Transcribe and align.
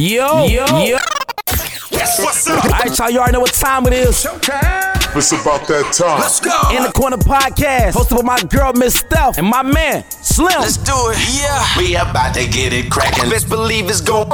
Yo, 0.00 0.46
yo, 0.46 0.64
yo. 0.82 0.96
What's 1.90 2.48
up? 2.48 2.64
All 2.64 2.70
right, 2.70 2.98
y'all, 2.98 3.10
you 3.10 3.18
already 3.18 3.32
know 3.34 3.40
what 3.40 3.52
time 3.52 3.86
it 3.86 3.92
is. 3.92 4.26
It's 5.16 5.32
about 5.32 5.66
that 5.66 5.92
time. 5.92 6.20
Let's 6.20 6.38
go. 6.38 6.56
In 6.76 6.84
the 6.84 6.92
Corner 6.92 7.16
podcast, 7.16 7.92
hosted 7.92 8.16
by 8.18 8.22
my 8.22 8.42
girl, 8.44 8.72
Miss 8.72 8.94
Steph, 8.94 9.38
and 9.38 9.46
my 9.46 9.62
man, 9.62 10.04
Slym. 10.22 10.60
Let's 10.60 10.76
do 10.76 10.92
it. 11.10 11.18
Yeah. 11.34 11.78
We 11.78 11.96
about 11.96 12.34
to 12.34 12.46
get 12.46 12.72
it 12.72 12.90
cracking. 12.90 13.28
Best 13.28 13.48
believe 13.48 13.88
it's 13.90 14.00
going 14.00 14.28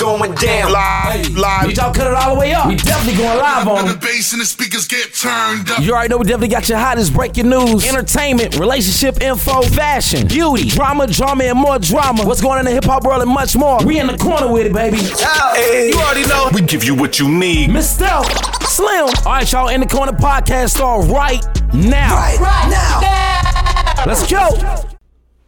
going 0.00 0.34
down. 0.36 0.72
Live, 0.72 1.22
Did 1.22 1.36
live. 1.36 1.72
y'all 1.72 1.92
cut 1.92 2.06
it 2.06 2.14
all 2.14 2.34
the 2.34 2.40
way 2.40 2.54
up? 2.54 2.68
We 2.68 2.76
definitely 2.76 3.22
going 3.22 3.38
live 3.38 3.68
on 3.68 3.86
The 3.86 3.96
bass 3.96 4.32
and 4.32 4.40
the 4.40 4.46
speakers 4.46 4.88
get 4.88 5.14
turned 5.14 5.70
up. 5.70 5.80
You 5.80 5.92
already 5.92 6.08
know 6.08 6.18
we 6.18 6.24
definitely 6.24 6.48
got 6.48 6.68
your 6.68 6.78
hottest 6.78 7.12
breaking 7.12 7.50
news, 7.50 7.86
entertainment, 7.86 8.58
relationship 8.58 9.20
info, 9.20 9.62
fashion, 9.62 10.26
beauty, 10.26 10.68
drama, 10.68 11.06
drama, 11.06 11.44
and 11.44 11.58
more 11.58 11.78
drama. 11.78 12.24
What's 12.24 12.40
going 12.40 12.58
on 12.58 12.60
in 12.60 12.64
the 12.66 12.72
hip 12.72 12.84
hop 12.84 13.04
world 13.04 13.22
and 13.22 13.30
much 13.30 13.56
more. 13.56 13.84
We 13.84 14.00
in 14.00 14.06
the 14.06 14.16
corner 14.16 14.50
with 14.50 14.66
it, 14.66 14.72
baby. 14.72 14.96
Hey. 14.96 15.90
You 15.90 15.98
already 16.00 16.26
know. 16.28 16.50
We 16.52 16.62
give 16.62 16.84
you 16.84 16.94
what 16.94 17.18
you 17.18 17.28
need. 17.28 17.70
Miss 17.70 17.90
Steph, 17.94 18.26
Slym. 18.62 19.26
All 19.26 19.32
right, 19.32 19.52
y'all, 19.52 19.68
in 19.68 19.80
the 19.80 19.86
corner 19.86 20.09
podcast 20.12 20.70
start 20.70 21.06
right 21.08 21.44
now. 21.74 22.14
Right 22.38 22.68
now. 22.70 24.04
Let's 24.06 24.30
go. 24.30 24.48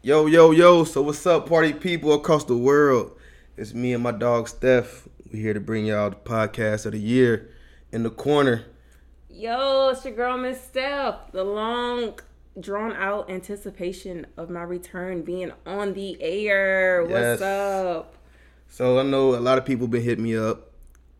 Yo, 0.02 0.26
yo, 0.26 0.50
yo. 0.50 0.84
So, 0.84 1.00
what's 1.02 1.24
up, 1.26 1.48
party 1.48 1.72
people 1.72 2.12
across 2.12 2.44
the 2.44 2.56
world? 2.56 3.18
It's 3.56 3.72
me 3.72 3.92
and 3.92 4.02
my 4.02 4.12
dog 4.12 4.48
Steph. 4.48 5.08
we 5.32 5.40
here 5.40 5.54
to 5.54 5.60
bring 5.60 5.86
y'all 5.86 6.10
the 6.10 6.16
podcast 6.16 6.86
of 6.86 6.92
the 6.92 6.98
year 6.98 7.50
in 7.92 8.02
the 8.02 8.10
corner. 8.10 8.64
Yo, 9.30 9.90
it's 9.90 10.04
your 10.04 10.14
girl 10.14 10.36
Miss 10.36 10.62
Steph. 10.62 11.32
The 11.32 11.44
long 11.44 12.18
drawn 12.60 12.92
out 12.92 13.30
anticipation 13.30 14.26
of 14.36 14.50
my 14.50 14.62
return 14.62 15.22
being 15.22 15.52
on 15.64 15.94
the 15.94 16.20
air. 16.20 17.06
Yes. 17.08 17.40
What's 17.40 17.42
up? 17.42 18.14
So, 18.68 18.98
I 18.98 19.02
know 19.02 19.34
a 19.34 19.40
lot 19.40 19.58
of 19.58 19.64
people 19.64 19.86
been 19.86 20.02
hitting 20.02 20.24
me 20.24 20.36
up 20.36 20.72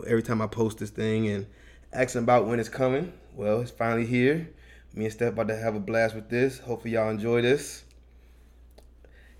every 0.06 0.22
time 0.22 0.42
I 0.42 0.46
post 0.46 0.78
this 0.78 0.90
thing 0.90 1.28
and 1.28 1.46
asking 1.92 2.22
about 2.22 2.46
when 2.46 2.58
it's 2.58 2.68
coming. 2.68 3.12
Well, 3.34 3.62
it's 3.62 3.70
finally 3.70 4.04
here. 4.04 4.50
Me 4.94 5.04
and 5.06 5.12
Steph 5.12 5.32
about 5.32 5.48
to 5.48 5.56
have 5.56 5.74
a 5.74 5.80
blast 5.80 6.14
with 6.14 6.28
this. 6.28 6.58
Hopefully, 6.58 6.94
y'all 6.94 7.08
enjoy 7.08 7.40
this. 7.40 7.82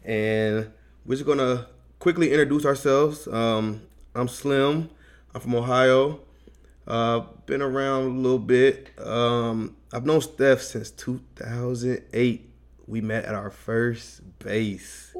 And 0.03 0.71
we're 1.05 1.17
just 1.17 1.27
gonna 1.27 1.67
quickly 1.99 2.31
introduce 2.31 2.65
ourselves. 2.65 3.29
Um, 3.29 3.83
I'm 4.15 4.29
Slym. 4.29 4.89
I'm 5.35 5.41
from 5.43 5.55
Ohio. 5.55 6.21
Uh, 6.87 7.21
been 7.45 7.61
around 7.61 8.05
a 8.05 8.19
little 8.19 8.39
bit. 8.39 8.99
Um, 8.99 9.77
I've 9.93 10.07
known 10.07 10.23
Steph 10.23 10.63
since 10.63 10.91
2008. 10.91 12.51
We 12.87 13.01
met 13.03 13.27
at 13.27 13.35
our 13.35 13.51
first 13.51 14.23
base. 14.39 15.15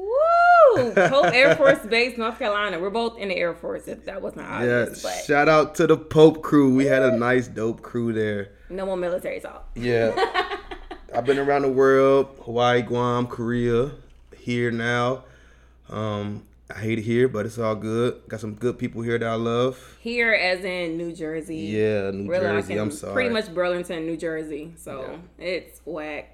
Woo! 0.83 0.93
Pope 0.93 1.33
Air 1.33 1.55
Force 1.55 1.79
Base, 1.85 2.17
North 2.17 2.37
Carolina. 2.39 2.79
We're 2.79 2.89
both 2.89 3.17
in 3.17 3.29
the 3.29 3.35
Air 3.35 3.53
Force, 3.53 3.87
if 3.87 4.05
that 4.05 4.21
wasn't 4.21 4.43
Yeah, 4.47 4.81
obvious. 4.81 5.03
but 5.03 5.23
shout 5.25 5.47
out 5.49 5.75
to 5.75 5.87
the 5.87 5.97
Pope 5.97 6.41
crew. 6.41 6.73
We 6.75 6.85
had 6.85 7.03
a 7.03 7.17
nice, 7.17 7.47
dope 7.47 7.81
crew 7.81 8.13
there. 8.13 8.49
no 8.69 8.85
more 8.85 8.97
military 8.97 9.39
talk. 9.39 9.69
Yeah. 9.75 10.13
I've 11.15 11.25
been 11.25 11.37
around 11.37 11.61
the 11.61 11.69
world 11.71 12.27
Hawaii, 12.43 12.81
Guam, 12.81 13.27
Korea, 13.27 13.91
here 14.35 14.71
now. 14.71 15.25
Um, 15.89 16.43
I 16.73 16.79
hate 16.79 16.97
it 16.97 17.03
here, 17.03 17.27
but 17.27 17.45
it's 17.45 17.59
all 17.59 17.75
good. 17.75 18.21
Got 18.27 18.39
some 18.39 18.55
good 18.55 18.79
people 18.79 19.03
here 19.03 19.19
that 19.19 19.27
I 19.29 19.35
love. 19.35 19.97
Here, 19.99 20.33
as 20.33 20.63
in 20.65 20.97
New 20.97 21.13
Jersey. 21.13 21.57
Yeah, 21.57 22.09
New 22.09 22.33
I 22.33 22.39
Jersey. 22.39 22.77
I'm 22.77 22.89
sorry. 22.89 23.13
Pretty 23.13 23.29
much 23.29 23.53
Burlington, 23.53 24.07
New 24.07 24.17
Jersey. 24.17 24.73
So 24.77 25.19
it's 25.37 25.81
whack. 25.85 26.33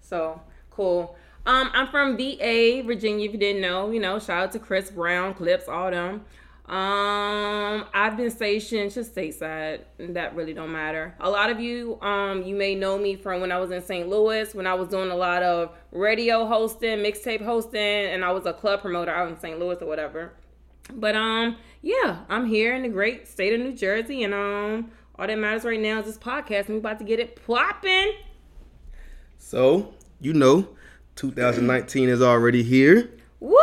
So 0.00 0.40
cool. 0.70 1.16
Um, 1.46 1.70
I'm 1.72 1.86
from 1.88 2.16
VA, 2.16 2.82
Virginia. 2.84 3.26
If 3.26 3.32
you 3.32 3.38
didn't 3.38 3.62
know, 3.62 3.92
you 3.92 4.00
know, 4.00 4.18
shout 4.18 4.42
out 4.42 4.52
to 4.52 4.58
Chris 4.58 4.90
Brown, 4.90 5.32
Clipse, 5.32 5.68
all 5.68 5.92
them. 5.92 6.24
Um, 6.68 7.84
I've 7.94 8.16
been 8.16 8.32
stationed 8.32 8.90
just 8.90 9.14
stateside. 9.14 9.82
That 10.00 10.34
really 10.34 10.52
don't 10.52 10.72
matter. 10.72 11.14
A 11.20 11.30
lot 11.30 11.48
of 11.48 11.60
you, 11.60 12.00
um, 12.00 12.42
you 12.42 12.56
may 12.56 12.74
know 12.74 12.98
me 12.98 13.14
from 13.14 13.40
when 13.40 13.52
I 13.52 13.58
was 13.58 13.70
in 13.70 13.80
St. 13.80 14.08
Louis, 14.08 14.52
when 14.52 14.66
I 14.66 14.74
was 14.74 14.88
doing 14.88 15.12
a 15.12 15.14
lot 15.14 15.44
of 15.44 15.70
radio 15.92 16.44
hosting, 16.44 16.98
mixtape 16.98 17.44
hosting, 17.44 17.80
and 17.80 18.24
I 18.24 18.32
was 18.32 18.44
a 18.46 18.52
club 18.52 18.80
promoter 18.80 19.12
out 19.12 19.28
in 19.28 19.38
St. 19.38 19.60
Louis 19.60 19.76
or 19.80 19.86
whatever. 19.86 20.32
But 20.92 21.14
um, 21.14 21.58
yeah, 21.80 22.24
I'm 22.28 22.46
here 22.46 22.74
in 22.74 22.82
the 22.82 22.88
great 22.88 23.28
state 23.28 23.54
of 23.54 23.60
New 23.60 23.72
Jersey, 23.72 24.24
and 24.24 24.34
um, 24.34 24.90
all 25.16 25.28
that 25.28 25.38
matters 25.38 25.64
right 25.64 25.80
now 25.80 26.00
is 26.00 26.06
this 26.06 26.18
podcast, 26.18 26.66
and 26.66 26.70
we 26.70 26.78
about 26.78 26.98
to 26.98 27.04
get 27.04 27.20
it 27.20 27.40
popping. 27.46 28.14
So, 29.38 29.94
you 30.20 30.32
know, 30.32 30.75
2019 31.16 32.08
is 32.10 32.22
already 32.22 32.62
here. 32.62 33.10
Woo! 33.40 33.56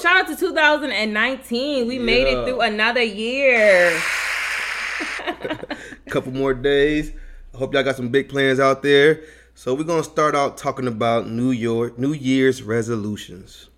Shout 0.00 0.16
out 0.16 0.28
to 0.28 0.36
2019. 0.36 1.86
We 1.86 1.98
made 1.98 2.26
it 2.26 2.44
through 2.46 2.62
another 2.62 3.02
year. 3.02 4.00
couple 6.08 6.32
more 6.32 6.54
days. 6.54 7.12
I 7.54 7.58
hope 7.58 7.74
y'all 7.74 7.82
got 7.82 7.96
some 7.96 8.08
big 8.08 8.30
plans 8.30 8.58
out 8.58 8.82
there. 8.82 9.22
So 9.54 9.74
we're 9.74 9.84
gonna 9.84 10.04
start 10.04 10.34
out 10.34 10.56
talking 10.56 10.86
about 10.86 11.28
New 11.28 11.50
York, 11.50 11.98
New 11.98 12.12
Year's 12.12 12.62
resolutions. 12.62 13.68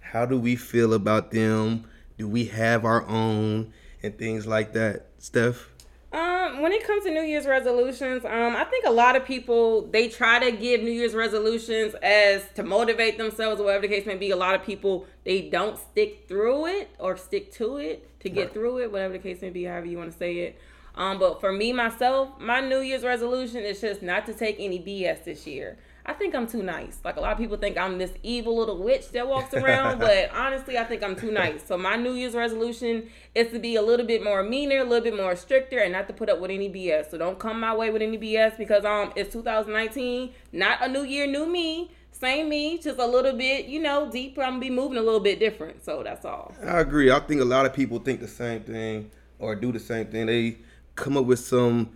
How 0.00 0.24
do 0.24 0.38
we 0.38 0.54
feel 0.54 0.94
about 0.94 1.32
them? 1.32 1.84
Do 2.16 2.28
we 2.28 2.46
have 2.46 2.84
our 2.84 3.06
own 3.06 3.72
and 4.02 4.16
things 4.16 4.46
like 4.46 4.72
that? 4.74 5.06
Steph? 5.18 5.68
Um, 6.10 6.62
when 6.62 6.72
it 6.72 6.86
comes 6.86 7.04
to 7.04 7.10
New 7.10 7.22
Year's 7.22 7.44
resolutions, 7.44 8.24
um, 8.24 8.56
I 8.56 8.64
think 8.64 8.86
a 8.86 8.90
lot 8.90 9.14
of 9.14 9.26
people 9.26 9.86
they 9.88 10.08
try 10.08 10.38
to 10.38 10.56
give 10.56 10.80
New 10.80 10.90
Year's 10.90 11.14
resolutions 11.14 11.94
as 12.02 12.48
to 12.54 12.62
motivate 12.62 13.18
themselves 13.18 13.60
or 13.60 13.64
whatever 13.64 13.86
the 13.86 13.94
case 13.94 14.06
may 14.06 14.16
be. 14.16 14.30
A 14.30 14.36
lot 14.36 14.54
of 14.54 14.64
people 14.64 15.06
they 15.24 15.42
don't 15.42 15.78
stick 15.78 16.24
through 16.26 16.66
it 16.66 16.90
or 16.98 17.18
stick 17.18 17.52
to 17.52 17.76
it 17.76 18.20
to 18.20 18.30
get 18.30 18.54
through 18.54 18.78
it, 18.78 18.90
whatever 18.90 19.12
the 19.12 19.18
case 19.18 19.42
may 19.42 19.50
be, 19.50 19.64
however 19.64 19.86
you 19.86 19.98
want 19.98 20.10
to 20.10 20.16
say 20.16 20.36
it. 20.38 20.58
Um, 20.94 21.18
but 21.18 21.40
for 21.40 21.52
me 21.52 21.74
myself, 21.74 22.40
my 22.40 22.60
New 22.60 22.80
Year's 22.80 23.04
resolution 23.04 23.62
is 23.62 23.80
just 23.80 24.02
not 24.02 24.24
to 24.26 24.34
take 24.34 24.56
any 24.58 24.78
BS 24.78 25.24
this 25.24 25.46
year. 25.46 25.76
I 26.08 26.14
think 26.14 26.34
I'm 26.34 26.46
too 26.46 26.62
nice. 26.62 26.98
Like 27.04 27.18
a 27.18 27.20
lot 27.20 27.32
of 27.32 27.38
people 27.38 27.58
think 27.58 27.76
I'm 27.76 27.98
this 27.98 28.12
evil 28.22 28.56
little 28.56 28.78
witch 28.82 29.10
that 29.10 29.28
walks 29.28 29.52
around, 29.52 29.98
but 30.00 30.30
honestly, 30.32 30.78
I 30.78 30.84
think 30.84 31.02
I'm 31.02 31.14
too 31.14 31.30
nice. 31.30 31.62
So 31.66 31.76
my 31.76 31.96
New 31.96 32.14
Year's 32.14 32.34
resolution 32.34 33.10
is 33.34 33.52
to 33.52 33.58
be 33.58 33.76
a 33.76 33.82
little 33.82 34.06
bit 34.06 34.24
more 34.24 34.42
meaner, 34.42 34.78
a 34.78 34.84
little 34.84 35.04
bit 35.04 35.14
more 35.14 35.36
stricter, 35.36 35.78
and 35.78 35.92
not 35.92 36.06
to 36.08 36.14
put 36.14 36.30
up 36.30 36.40
with 36.40 36.50
any 36.50 36.70
BS. 36.70 37.10
So 37.10 37.18
don't 37.18 37.38
come 37.38 37.60
my 37.60 37.76
way 37.76 37.90
with 37.90 38.00
any 38.00 38.16
BS 38.16 38.56
because 38.56 38.86
um 38.86 39.12
it's 39.16 39.34
2019, 39.34 40.32
not 40.52 40.78
a 40.82 40.88
new 40.88 41.02
year, 41.02 41.26
new 41.26 41.44
me. 41.44 41.90
Same 42.10 42.48
me, 42.48 42.78
just 42.78 42.98
a 42.98 43.06
little 43.06 43.36
bit, 43.36 43.66
you 43.66 43.78
know, 43.78 44.10
deeper. 44.10 44.42
I'm 44.42 44.52
gonna 44.52 44.60
be 44.60 44.70
moving 44.70 44.96
a 44.96 45.02
little 45.02 45.20
bit 45.20 45.38
different. 45.38 45.84
So 45.84 46.02
that's 46.02 46.24
all. 46.24 46.54
I 46.64 46.80
agree. 46.80 47.12
I 47.12 47.20
think 47.20 47.42
a 47.42 47.44
lot 47.44 47.66
of 47.66 47.74
people 47.74 47.98
think 47.98 48.20
the 48.20 48.28
same 48.28 48.62
thing 48.62 49.10
or 49.38 49.54
do 49.54 49.72
the 49.72 49.78
same 49.78 50.06
thing. 50.06 50.26
They 50.26 50.56
come 50.96 51.18
up 51.18 51.26
with 51.26 51.38
some 51.38 51.90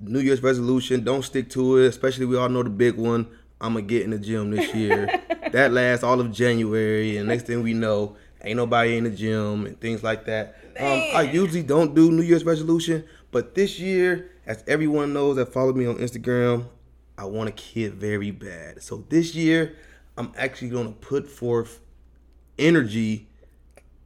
New 0.00 0.20
Year's 0.20 0.42
resolution, 0.42 1.04
don't 1.04 1.22
stick 1.22 1.50
to 1.50 1.78
it, 1.78 1.86
especially 1.86 2.26
we 2.26 2.36
all 2.36 2.48
know 2.48 2.62
the 2.62 2.70
big 2.70 2.96
one. 2.96 3.26
I'm 3.60 3.74
gonna 3.74 3.86
get 3.86 4.02
in 4.02 4.10
the 4.10 4.18
gym 4.18 4.50
this 4.50 4.74
year. 4.74 5.22
that 5.52 5.72
lasts 5.72 6.02
all 6.02 6.20
of 6.20 6.32
January, 6.32 7.16
and 7.16 7.28
next 7.28 7.46
thing 7.46 7.62
we 7.62 7.74
know, 7.74 8.16
ain't 8.42 8.56
nobody 8.56 8.96
in 8.96 9.04
the 9.04 9.10
gym 9.10 9.66
and 9.66 9.80
things 9.80 10.02
like 10.02 10.26
that. 10.26 10.56
Um, 10.78 11.02
I 11.14 11.30
usually 11.32 11.62
don't 11.62 11.94
do 11.94 12.10
New 12.10 12.22
Year's 12.22 12.44
resolution, 12.44 13.04
but 13.30 13.54
this 13.54 13.78
year, 13.78 14.30
as 14.46 14.64
everyone 14.66 15.12
knows 15.12 15.36
that 15.36 15.52
follow 15.52 15.72
me 15.72 15.86
on 15.86 15.96
Instagram, 15.98 16.66
I 17.16 17.24
want 17.26 17.48
a 17.48 17.52
kid 17.52 17.94
very 17.94 18.30
bad. 18.30 18.82
So 18.82 19.04
this 19.08 19.34
year, 19.34 19.76
I'm 20.16 20.32
actually 20.36 20.70
gonna 20.70 20.92
put 20.92 21.28
forth 21.28 21.80
energy 22.58 23.28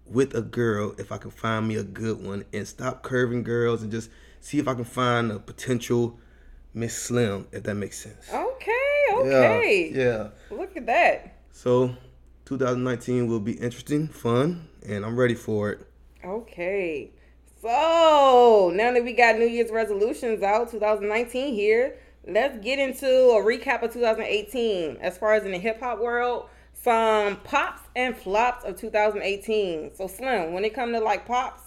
with 0.07 0.35
a 0.35 0.43
girl 0.43 0.95
if 0.99 1.11
I 1.11 1.19
can 1.19 1.31
find 1.31 1.67
me 1.67 1.77
a 1.77 1.83
good 1.83 2.25
one 2.25 2.45
and 2.53 2.67
stop 2.67 3.03
curving 3.03 3.43
girls 3.43 3.83
and 3.83 3.91
just 3.91 4.11
see 4.47 4.61
if 4.61 4.69
I 4.69 4.75
can 4.75 4.85
find 4.85 5.33
a 5.33 5.41
potential 5.41 6.21
Miss 6.73 7.11
Slym, 7.11 7.47
if 7.51 7.65
that 7.65 7.75
makes 7.75 7.99
sense. 7.99 8.33
Okay, 8.33 9.05
okay. 9.15 9.91
Yeah, 9.93 10.05
yeah. 10.05 10.57
Look 10.57 10.77
at 10.77 10.87
that. 10.87 11.39
So 11.51 11.97
2019 12.45 13.27
will 13.27 13.41
be 13.41 13.55
interesting, 13.55 14.07
fun, 14.07 14.69
and 14.87 15.05
I'm 15.05 15.19
ready 15.19 15.35
for 15.35 15.71
it. 15.71 15.81
Okay. 16.25 17.11
So 17.61 18.71
now 18.73 18.93
that 18.93 19.03
we 19.03 19.15
got 19.15 19.37
New 19.37 19.49
Year's 19.49 19.73
resolutions 19.73 20.45
out, 20.45 20.71
2019 20.71 21.53
here, 21.53 21.97
let's 22.25 22.57
get 22.65 22.79
into 22.79 23.07
a 23.07 23.43
recap 23.43 23.83
of 23.83 23.93
2018. 23.93 24.99
As 25.01 25.19
far 25.19 25.35
as 25.35 25.45
in 25.45 25.51
the 25.51 25.59
hip 25.59 25.81
hop 25.81 25.99
world, 25.99 26.49
some 26.73 27.37
pops 27.39 27.81
and 27.97 28.17
flops 28.17 28.65
of 28.65 28.79
2018. 28.79 29.97
So 29.97 30.05
Slym, 30.05 30.53
when 30.53 30.65
it 30.65 30.73
comes 30.73 30.97
to 30.97 31.01
like 31.01 31.27
pops, 31.27 31.66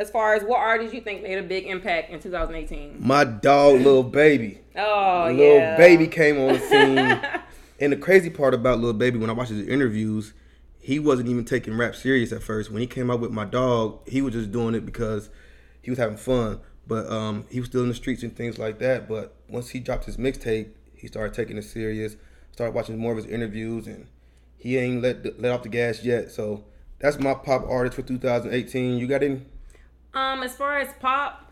as 0.00 0.10
far 0.10 0.34
as 0.34 0.42
what 0.42 0.58
artists 0.58 0.94
you 0.94 1.02
think 1.02 1.22
made 1.22 1.36
a 1.36 1.42
big 1.42 1.66
impact 1.66 2.10
in 2.10 2.18
2018? 2.20 3.06
My 3.06 3.22
dog, 3.22 3.82
Lil 3.82 4.02
Baby. 4.02 4.62
Oh 4.74 5.26
little 5.28 5.58
yeah, 5.58 5.76
baby 5.76 6.06
came 6.06 6.40
on 6.40 6.54
the 6.54 6.58
scene. 6.58 7.20
and 7.80 7.92
the 7.92 7.96
crazy 7.96 8.30
part 8.30 8.54
about 8.54 8.80
Lil 8.80 8.94
Baby, 8.94 9.18
when 9.18 9.28
I 9.28 9.34
watched 9.34 9.50
his 9.50 9.68
interviews, 9.68 10.32
he 10.80 10.98
wasn't 10.98 11.28
even 11.28 11.44
taking 11.44 11.76
rap 11.76 11.94
serious 11.94 12.32
at 12.32 12.42
first. 12.42 12.70
When 12.70 12.80
he 12.80 12.86
came 12.86 13.10
out 13.10 13.20
with 13.20 13.30
my 13.30 13.44
dog, 13.44 14.08
he 14.08 14.22
was 14.22 14.32
just 14.32 14.50
doing 14.50 14.74
it 14.74 14.86
because 14.86 15.28
he 15.82 15.90
was 15.90 15.98
having 15.98 16.16
fun. 16.16 16.60
But 16.86 17.06
um, 17.12 17.44
he 17.50 17.60
was 17.60 17.68
still 17.68 17.82
in 17.82 17.90
the 17.90 17.94
streets 17.94 18.22
and 18.22 18.34
things 18.34 18.58
like 18.58 18.78
that. 18.78 19.06
But 19.06 19.34
once 19.50 19.68
he 19.68 19.80
dropped 19.80 20.06
his 20.06 20.16
mixtape, 20.16 20.70
he 20.94 21.08
started 21.08 21.34
taking 21.34 21.58
it 21.58 21.64
serious. 21.64 22.16
Started 22.52 22.74
watching 22.74 22.96
more 22.96 23.12
of 23.12 23.18
his 23.18 23.26
interviews, 23.26 23.86
and 23.86 24.06
he 24.56 24.78
ain't 24.78 25.02
let 25.02 25.38
let 25.38 25.52
off 25.52 25.62
the 25.62 25.68
gas 25.68 26.02
yet. 26.02 26.30
So 26.30 26.64
that's 27.00 27.18
my 27.18 27.34
pop 27.34 27.68
artist 27.68 27.96
for 27.96 28.02
2018. 28.02 28.96
You 28.96 29.06
got 29.06 29.22
any? 29.22 29.42
Um, 30.14 30.42
as 30.42 30.56
far 30.56 30.78
as 30.78 30.92
pop, 31.00 31.46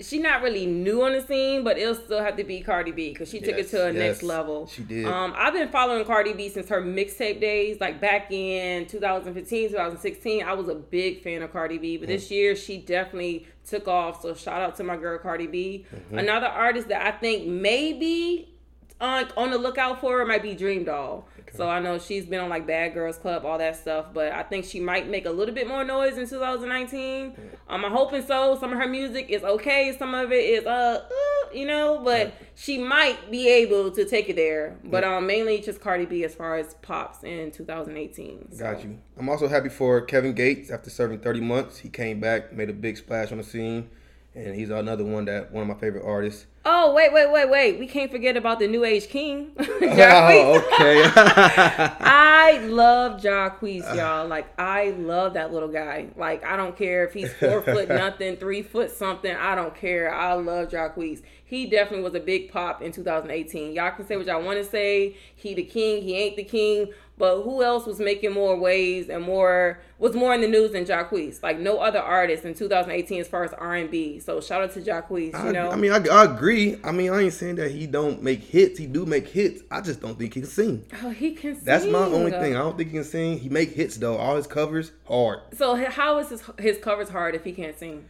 she 0.00 0.18
not 0.18 0.42
really 0.42 0.64
new 0.66 1.02
on 1.02 1.12
the 1.12 1.20
scene, 1.20 1.64
but 1.64 1.78
it'll 1.78 1.94
still 1.94 2.22
have 2.22 2.36
to 2.36 2.44
be 2.44 2.60
Cardi 2.62 2.92
B 2.92 3.10
because 3.10 3.28
she 3.30 3.40
took 3.40 3.58
it 3.58 3.68
to 3.70 3.84
a 3.88 3.92
yes, 3.92 3.94
next 3.94 4.22
level. 4.22 4.66
she 4.66 4.82
did. 4.82 5.04
Um, 5.06 5.34
I've 5.36 5.52
been 5.52 5.68
following 5.68 6.04
Cardi 6.06 6.32
B 6.32 6.48
since 6.48 6.68
her 6.70 6.80
mixtape 6.82 7.40
days, 7.40 7.78
like 7.80 8.00
back 8.00 8.30
in 8.32 8.86
2015, 8.86 9.68
2016. 9.70 10.42
I 10.44 10.54
was 10.54 10.68
a 10.68 10.74
big 10.74 11.22
fan 11.22 11.42
of 11.42 11.52
Cardi 11.52 11.78
B, 11.78 11.96
but 11.98 12.08
this 12.08 12.24
Mm-hmm. 12.24 12.34
year 12.34 12.56
she 12.56 12.78
definitely 12.78 13.46
took 13.68 13.86
off. 13.86 14.22
So 14.22 14.34
shout 14.34 14.62
out 14.62 14.76
to 14.76 14.82
my 14.82 14.96
girl 14.96 15.18
Cardi 15.18 15.46
B. 15.46 15.84
Mm-hmm. 15.94 16.18
Another 16.18 16.46
artist 16.46 16.88
that 16.88 17.06
I 17.06 17.10
think 17.18 17.46
maybe 17.46 18.48
on 19.00 19.28
on 19.36 19.50
the 19.50 19.58
lookout 19.58 20.00
for 20.00 20.24
might 20.24 20.42
be 20.42 20.54
DreamDoll. 20.56 21.24
So 21.54 21.68
I 21.68 21.80
know 21.80 21.98
she's 21.98 22.24
been 22.24 22.40
on 22.40 22.48
like 22.48 22.66
Bad 22.66 22.94
Girls 22.94 23.18
Club, 23.18 23.44
all 23.44 23.58
that 23.58 23.76
stuff, 23.76 24.06
but 24.14 24.32
I 24.32 24.42
think 24.42 24.64
she 24.64 24.80
might 24.80 25.08
make 25.08 25.26
a 25.26 25.30
little 25.30 25.54
bit 25.54 25.68
more 25.68 25.84
noise 25.84 26.16
in 26.16 26.28
2019. 26.28 27.34
Um, 27.68 27.84
I'm 27.84 27.92
hoping 27.92 28.22
so. 28.22 28.56
Some 28.58 28.72
of 28.72 28.78
her 28.78 28.88
music 28.88 29.26
is 29.28 29.42
okay, 29.42 29.94
some 29.98 30.14
of 30.14 30.32
it 30.32 30.44
is 30.44 30.66
uh, 30.66 31.04
uh 31.04 31.54
you 31.54 31.66
know, 31.66 32.00
but 32.02 32.34
she 32.54 32.78
might 32.78 33.30
be 33.30 33.48
able 33.48 33.90
to 33.90 34.04
take 34.04 34.28
it 34.28 34.36
there. 34.36 34.78
But 34.84 35.04
um, 35.04 35.26
mainly 35.26 35.60
just 35.60 35.80
Cardi 35.80 36.06
B 36.06 36.24
as 36.24 36.34
far 36.34 36.56
as 36.56 36.74
pops 36.82 37.22
in 37.22 37.50
2018. 37.50 38.52
So. 38.52 38.58
Got 38.58 38.84
you. 38.84 38.98
I'm 39.18 39.28
also 39.28 39.48
happy 39.48 39.68
for 39.68 40.00
Kevin 40.00 40.32
Gates. 40.32 40.70
After 40.70 40.90
serving 40.90 41.20
30 41.20 41.40
months, 41.40 41.78
he 41.78 41.88
came 41.88 42.20
back, 42.20 42.52
made 42.52 42.70
a 42.70 42.74
big 42.74 42.96
splash 42.96 43.30
on 43.32 43.38
the 43.38 43.44
scene, 43.44 43.90
and 44.34 44.54
he's 44.54 44.70
another 44.70 45.04
one 45.04 45.26
that 45.26 45.52
one 45.52 45.62
of 45.62 45.68
my 45.68 45.80
favorite 45.80 46.04
artists. 46.04 46.46
Oh 46.64 46.94
wait, 46.94 47.12
wait, 47.12 47.30
wait, 47.30 47.50
wait! 47.50 47.78
We 47.78 47.86
can't 47.86 48.10
forget 48.10 48.36
about 48.36 48.60
the 48.60 48.68
New 48.68 48.84
Age 48.84 49.08
King. 49.08 49.52
Oh, 49.94 50.56
okay. 50.58 51.02
I 52.00 52.58
love 52.64 53.20
Jacquees, 53.20 53.82
y'all. 53.94 54.26
Like 54.26 54.58
I 54.58 54.90
love 54.90 55.34
that 55.34 55.52
little 55.52 55.68
guy. 55.68 56.08
Like 56.16 56.44
I 56.44 56.56
don't 56.56 56.76
care 56.76 57.04
if 57.04 57.12
he's 57.12 57.32
four 57.34 57.62
foot 57.62 57.88
nothing, 57.88 58.36
three 58.36 58.62
foot 58.62 58.90
something. 58.90 59.34
I 59.34 59.54
don't 59.54 59.74
care. 59.74 60.14
I 60.14 60.34
love 60.34 60.68
Jacquees. 60.68 61.22
He 61.44 61.66
definitely 61.66 62.04
was 62.04 62.14
a 62.14 62.20
big 62.20 62.50
pop 62.50 62.80
in 62.80 62.92
2018. 62.92 63.74
Y'all 63.74 63.90
can 63.90 64.06
say 64.06 64.16
what 64.16 64.26
y'all 64.26 64.42
want 64.42 64.58
to 64.58 64.64
say. 64.64 65.16
He 65.34 65.52
the 65.52 65.64
king. 65.64 66.02
He 66.02 66.16
ain't 66.16 66.36
the 66.36 66.44
king. 66.44 66.92
But 67.22 67.42
who 67.42 67.62
else 67.62 67.86
was 67.86 68.00
making 68.00 68.32
more 68.32 68.56
waves 68.56 69.08
and 69.08 69.22
more 69.22 69.78
was 70.00 70.12
more 70.12 70.34
in 70.34 70.40
the 70.40 70.48
news 70.48 70.72
than 70.72 70.84
Jacquees? 70.84 71.40
Like 71.40 71.56
no 71.56 71.78
other 71.78 72.00
artist 72.00 72.44
in 72.44 72.52
2018 72.52 73.20
as 73.20 73.28
far 73.28 73.44
as 73.44 73.52
R&B. 73.52 74.18
So 74.18 74.40
shout 74.40 74.60
out 74.60 74.72
to 74.72 74.80
Jacquees. 74.80 75.32
You 75.32 75.50
I, 75.50 75.52
know. 75.52 75.70
I 75.70 75.76
mean, 75.76 75.92
I, 75.92 76.04
I 76.08 76.24
agree. 76.24 76.78
I 76.82 76.90
mean, 76.90 77.12
I 77.12 77.20
ain't 77.20 77.32
saying 77.32 77.54
that 77.56 77.70
he 77.70 77.86
don't 77.86 78.24
make 78.24 78.40
hits. 78.40 78.76
He 78.76 78.86
do 78.86 79.06
make 79.06 79.28
hits. 79.28 79.62
I 79.70 79.80
just 79.82 80.00
don't 80.00 80.18
think 80.18 80.34
he 80.34 80.40
can 80.40 80.50
sing. 80.50 80.84
oh, 81.04 81.10
he 81.10 81.30
can. 81.30 81.56
That's 81.62 81.86
my 81.86 82.00
only 82.06 82.32
thing. 82.32 82.56
I 82.56 82.58
don't 82.58 82.76
think 82.76 82.88
he 82.88 82.96
can 82.96 83.04
sing. 83.04 83.38
He 83.38 83.48
make 83.48 83.70
hits 83.70 83.98
though. 83.98 84.16
All 84.16 84.34
his 84.34 84.48
covers 84.48 84.90
hard. 85.06 85.42
So 85.56 85.76
how 85.76 86.18
is 86.18 86.30
his 86.30 86.42
his 86.58 86.78
covers 86.78 87.08
hard 87.08 87.36
if 87.36 87.44
he 87.44 87.52
can't 87.52 87.78
sing? 87.78 88.04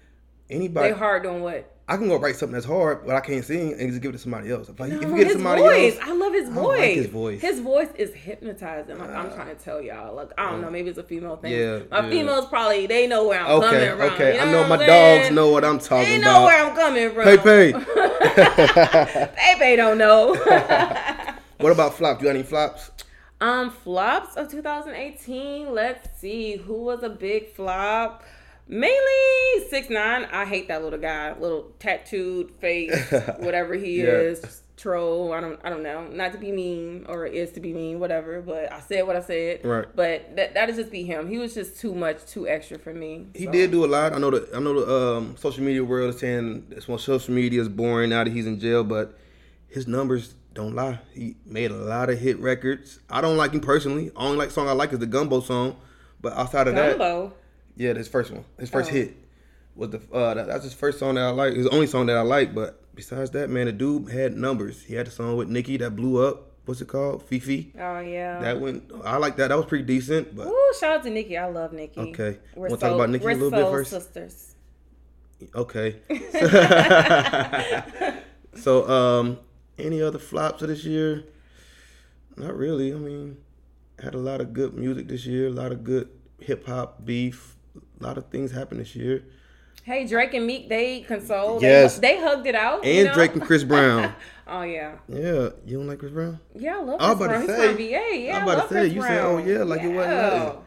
Anybody, 0.48 0.88
They 0.88 0.98
hard 0.98 1.22
doing 1.22 1.42
what? 1.42 1.70
I 1.88 1.96
can 1.96 2.08
go 2.08 2.16
write 2.16 2.36
something 2.36 2.54
that's 2.54 2.64
hard, 2.64 3.04
but 3.04 3.16
I 3.16 3.20
can't 3.20 3.44
sing 3.44 3.72
and 3.72 3.90
just 3.90 4.00
give 4.00 4.10
it 4.10 4.12
to 4.12 4.18
somebody 4.18 4.50
else. 4.50 4.68
If, 4.68 4.80
I, 4.80 4.86
if 4.86 4.92
you 4.92 5.00
give 5.00 5.10
it 5.10 5.16
his 5.18 5.26
to 5.26 5.32
somebody 5.34 5.62
voice. 5.62 5.96
else, 5.98 6.08
I 6.08 6.12
love 6.14 6.32
his 6.32 6.48
I 6.48 6.52
voice. 6.52 6.78
like 6.78 6.90
his 6.94 7.06
voice. 7.06 7.40
His 7.40 7.60
voice 7.60 7.88
is 7.96 8.14
hypnotizing. 8.14 8.98
Like, 8.98 9.10
I'm 9.10 9.30
trying 9.32 9.54
to 9.56 9.62
tell 9.62 9.82
y'all. 9.82 10.14
Like 10.14 10.30
I 10.38 10.50
don't 10.50 10.60
know, 10.62 10.70
maybe 10.70 10.88
it's 10.90 10.98
a 10.98 11.02
female 11.02 11.36
thing. 11.36 11.52
Yeah, 11.52 11.80
my 11.90 12.00
yeah. 12.04 12.10
females 12.10 12.46
probably 12.46 12.86
they 12.86 13.06
know 13.08 13.26
where 13.26 13.40
I'm 13.40 13.50
okay, 13.62 13.88
coming 13.88 13.96
from. 13.98 14.14
okay. 14.14 14.34
You 14.36 14.40
I 14.40 14.44
know 14.46 14.62
know 14.62 14.68
my 14.68 14.76
I'm 14.76 14.86
dogs 14.86 15.30
know 15.34 15.50
what 15.50 15.64
I'm 15.64 15.78
talking 15.80 16.08
They 16.08 16.18
about. 16.18 16.40
know 16.40 16.44
where 16.44 16.66
I'm 16.66 16.74
coming 16.76 17.10
from. 17.12 17.24
Pay 17.24 17.36
pay. 17.38 19.26
Pepe 19.36 19.76
don't 19.76 19.98
know. 19.98 20.34
what 21.58 21.72
about 21.72 21.94
flops? 21.94 22.20
You 22.22 22.28
got 22.28 22.36
any 22.36 22.44
flops? 22.44 22.90
um, 23.40 23.70
flops 23.70 24.36
of 24.36 24.48
2018. 24.50 25.72
Let's 25.74 26.08
see 26.20 26.56
who 26.56 26.74
was 26.74 27.02
a 27.02 27.08
big 27.08 27.52
flop. 27.54 28.22
Mainly 28.68 29.68
six 29.68 29.90
nine. 29.90 30.26
I 30.32 30.44
hate 30.44 30.68
that 30.68 30.82
little 30.82 30.98
guy, 30.98 31.36
little 31.38 31.72
tattooed 31.78 32.50
face, 32.52 32.94
whatever 33.38 33.74
he 33.74 34.02
Yeah. 34.02 34.10
is, 34.10 34.62
troll. 34.76 35.32
I 35.32 35.40
don't, 35.40 35.60
I 35.64 35.68
don't 35.70 35.82
know. 35.82 36.06
Not 36.08 36.32
to 36.32 36.38
be 36.38 36.52
mean 36.52 37.04
or 37.08 37.26
is 37.26 37.52
to 37.52 37.60
be 37.60 37.72
mean, 37.72 38.00
whatever. 38.00 38.40
But 38.40 38.72
I 38.72 38.80
said 38.80 39.06
what 39.06 39.16
I 39.16 39.20
said. 39.20 39.64
Right. 39.64 39.86
But 39.94 40.36
that 40.36 40.54
that'll 40.54 40.74
just 40.74 40.90
be 40.90 41.02
him. 41.02 41.28
He 41.28 41.38
was 41.38 41.54
just 41.54 41.78
too 41.80 41.94
much, 41.94 42.24
too 42.26 42.48
extra 42.48 42.78
for 42.78 42.94
me. 42.94 43.26
He 43.34 43.44
So. 43.46 43.52
did 43.52 43.70
do 43.72 43.84
a 43.84 43.86
lot. 43.88 44.12
I 44.14 44.18
know 44.18 44.30
the 44.30 44.48
I 44.54 44.60
know 44.60 44.80
the 44.84 45.16
um, 45.18 45.36
social 45.36 45.62
media 45.64 45.84
world 45.84 46.14
is 46.14 46.20
saying 46.20 46.66
this 46.68 46.88
one 46.88 46.98
social 46.98 47.34
media 47.34 47.60
is 47.60 47.68
boring 47.68 48.10
now 48.10 48.24
that 48.24 48.30
he's 48.32 48.46
in 48.46 48.58
jail, 48.60 48.84
but 48.84 49.18
his 49.68 49.86
numbers 49.86 50.34
don't 50.54 50.74
lie. 50.74 50.98
He 51.12 51.36
made 51.46 51.70
a 51.70 51.76
lot 51.76 52.10
of 52.10 52.18
hit 52.18 52.38
records. 52.38 53.00
I 53.10 53.20
don't 53.20 53.36
like 53.36 53.52
him 53.52 53.60
personally. 53.60 54.10
Only 54.16 54.36
like 54.36 54.50
song 54.50 54.68
I 54.68 54.72
like 54.72 54.92
is 54.92 54.98
the 54.98 55.06
Gummo 55.06 55.42
song, 55.42 55.76
but 56.20 56.32
outside 56.34 56.68
of 56.68 56.74
that, 56.74 56.98
Gummo. 56.98 57.32
Yeah, 57.76 57.94
his 57.94 58.08
first 58.08 58.30
one, 58.30 58.44
his 58.58 58.70
first 58.70 58.90
Oh. 58.90 58.94
hit 58.94 59.16
was 59.74 59.90
the 59.90 60.00
uh, 60.12 60.34
that, 60.34 60.46
that's 60.46 60.64
his 60.64 60.74
first 60.74 60.98
song 60.98 61.14
that 61.14 61.24
I 61.24 61.30
like. 61.30 61.54
His 61.54 61.66
only 61.68 61.86
song 61.86 62.06
that 62.06 62.16
I 62.16 62.22
like, 62.22 62.54
but 62.54 62.82
besides 62.94 63.30
that, 63.30 63.48
man, 63.50 63.66
the 63.66 63.72
dude 63.72 64.10
had 64.10 64.36
numbers. 64.36 64.82
He 64.82 64.94
had 64.94 65.06
the 65.06 65.10
song 65.10 65.36
with 65.36 65.48
Nicki 65.48 65.76
that 65.78 65.96
blew 65.96 66.24
up. 66.26 66.48
What's 66.64 66.80
it 66.80 66.86
called? 66.88 67.28
FEFE. 67.28 67.72
Oh 67.78 68.00
yeah. 68.00 68.40
That 68.40 68.60
went. 68.60 68.90
I 69.04 69.16
like 69.16 69.36
that. 69.36 69.48
That 69.48 69.56
was 69.56 69.66
pretty 69.66 69.84
decent, 69.84 70.36
but 70.36 70.46
Ooh, 70.46 70.72
shout 70.78 70.98
out 70.98 71.02
to 71.04 71.10
Nicki. 71.10 71.36
I 71.36 71.46
love 71.46 71.72
Nicki. 71.72 71.98
Okay. 71.98 72.38
We're 72.54 72.68
Wanna 72.68 72.80
talk 72.80 72.94
about 72.94 73.10
Nicki 73.10 73.24
a 73.24 73.28
little 73.28 73.50
bit 73.50 73.64
first? 73.70 73.90
sisters. 73.90 74.54
Okay. 75.56 75.96
so, 78.54 78.88
um, 78.88 79.38
any 79.78 80.00
other 80.02 80.18
flops 80.20 80.62
of 80.62 80.68
this 80.68 80.84
year? 80.84 81.24
Not 82.36 82.56
really. 82.56 82.92
I 82.92 82.96
mean, 82.96 83.38
had 84.00 84.14
a 84.14 84.18
lot 84.18 84.40
of 84.40 84.52
good 84.52 84.74
music 84.74 85.08
this 85.08 85.26
year, 85.26 85.48
a 85.48 85.50
lot 85.50 85.72
of 85.72 85.82
good 85.82 86.08
hip 86.38 86.64
hop 86.66 87.04
beef, 87.04 87.56
a 88.02 88.06
lot 88.06 88.18
of 88.18 88.26
things 88.26 88.50
happened 88.52 88.80
this 88.80 88.94
year. 88.96 89.24
Hey, 89.84 90.06
Drake 90.06 90.34
and 90.34 90.46
Meek, 90.46 90.68
they 90.68 91.00
consoled. 91.00 91.62
Yes. 91.62 91.98
They, 91.98 92.14
they 92.16 92.20
hugged 92.22 92.46
it 92.46 92.54
out. 92.54 92.84
you 92.84 92.90
And 92.92 93.08
know? 93.08 93.14
Drake 93.14 93.32
and 93.34 93.42
Chris 93.42 93.64
Brown. 93.64 94.14
Oh 94.44 94.62
yeah. 94.62 94.96
Yeah, 95.08 95.50
you 95.64 95.78
don't 95.78 95.86
like 95.86 96.00
Chris 96.00 96.10
Brown? 96.12 96.38
Yeah, 96.54 96.76
I 96.78 96.82
love 96.82 97.00
I 97.00 97.06
Chris 97.06 97.16
about 97.16 97.28
Brown. 97.28 97.46
to 97.46 97.46
He's 97.46 97.56
say- 97.56 97.68
from 97.68 97.76
VA. 97.76 98.18
Yeah, 98.26 98.36
I'm 98.36 98.40
I 98.40 98.42
about 98.42 98.52
to 98.52 98.58
love 98.58 98.68
say, 98.68 98.80
Chris 98.80 98.92
you 98.92 98.98
oh, 99.00 99.06
Brown. 99.06 99.16
said, 99.16 99.24
oh, 99.24 99.38
yeah, 99.58 99.62
like 99.62 99.82
it 99.82 99.88
wasn't 99.88 100.14
nothing. 100.16 100.58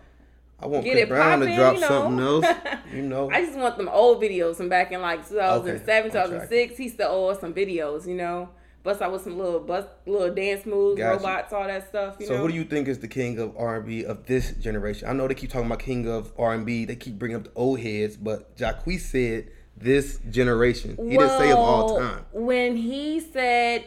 I 0.60 0.68
want 0.68 0.86
Get 0.86 0.94
Chris 0.94 1.10
Brown 1.10 1.40
to 1.42 1.56
drop 1.56 1.74
you 1.76 1.80
know. 1.82 1.88
something 1.88 2.20
else. 2.26 2.46
You 2.94 3.02
know. 3.02 3.30
I 3.30 3.46
just 3.46 3.58
want 3.60 3.78
them 3.78 3.90
old 3.90 4.22
videos 4.24 4.56
from 4.56 4.70
back 4.70 4.92
in 4.94 5.02
like 5.02 5.28
2007, 5.28 6.10
Okay, 6.10 6.10
2006. 6.14 6.78
He 6.78 6.90
still 6.90 7.28
us 7.30 7.42
some 7.42 7.54
videos, 7.54 8.08
you 8.08 8.16
know. 8.16 8.50
Bust 8.86 9.02
out 9.02 9.12
with 9.12 9.24
some 9.24 9.38
little 9.38 9.60
bust, 9.60 9.88
little 10.06 10.34
dance 10.34 10.66
moves, 10.66 11.00
Gotcha. 11.00 11.18
robots, 11.18 11.52
all 11.52 11.66
that 11.66 11.90
stuff. 11.90 12.18
You 12.20 12.28
So 12.28 12.36
know. 12.36 12.42
who 12.44 12.50
do 12.50 12.54
you 12.54 12.64
think 12.64 12.88
is 12.88 13.00
the 13.00 13.08
king 13.08 13.40
of 13.40 13.58
R 13.58 13.78
and 13.78 13.86
B 13.86 14.06
of 14.06 14.28
this 14.28 14.52
generation? 14.52 15.10
I 15.10 15.14
know 15.14 15.28
they 15.28 15.34
keep 15.34 15.50
talking 15.50 15.66
about 15.66 15.80
king 15.80 16.08
of 16.08 16.32
R 16.38 16.54
and 16.54 16.68
B. 16.68 16.86
They 16.86 16.96
keep 16.96 17.18
bringing 17.20 17.36
up 17.38 17.46
the 17.46 17.52
old 17.56 17.80
heads, 17.80 18.16
but 18.16 18.56
Jacquees 18.56 19.00
said 19.02 19.48
this 19.76 20.20
generation. 20.30 20.98
He 21.02 21.18
didn't 21.18 21.30
say 21.38 21.52
of 21.52 21.58
all 21.58 21.96
Well, 21.96 22.00
time. 22.00 22.26
When 22.32 22.78
he 22.78 23.20
said 23.20 23.86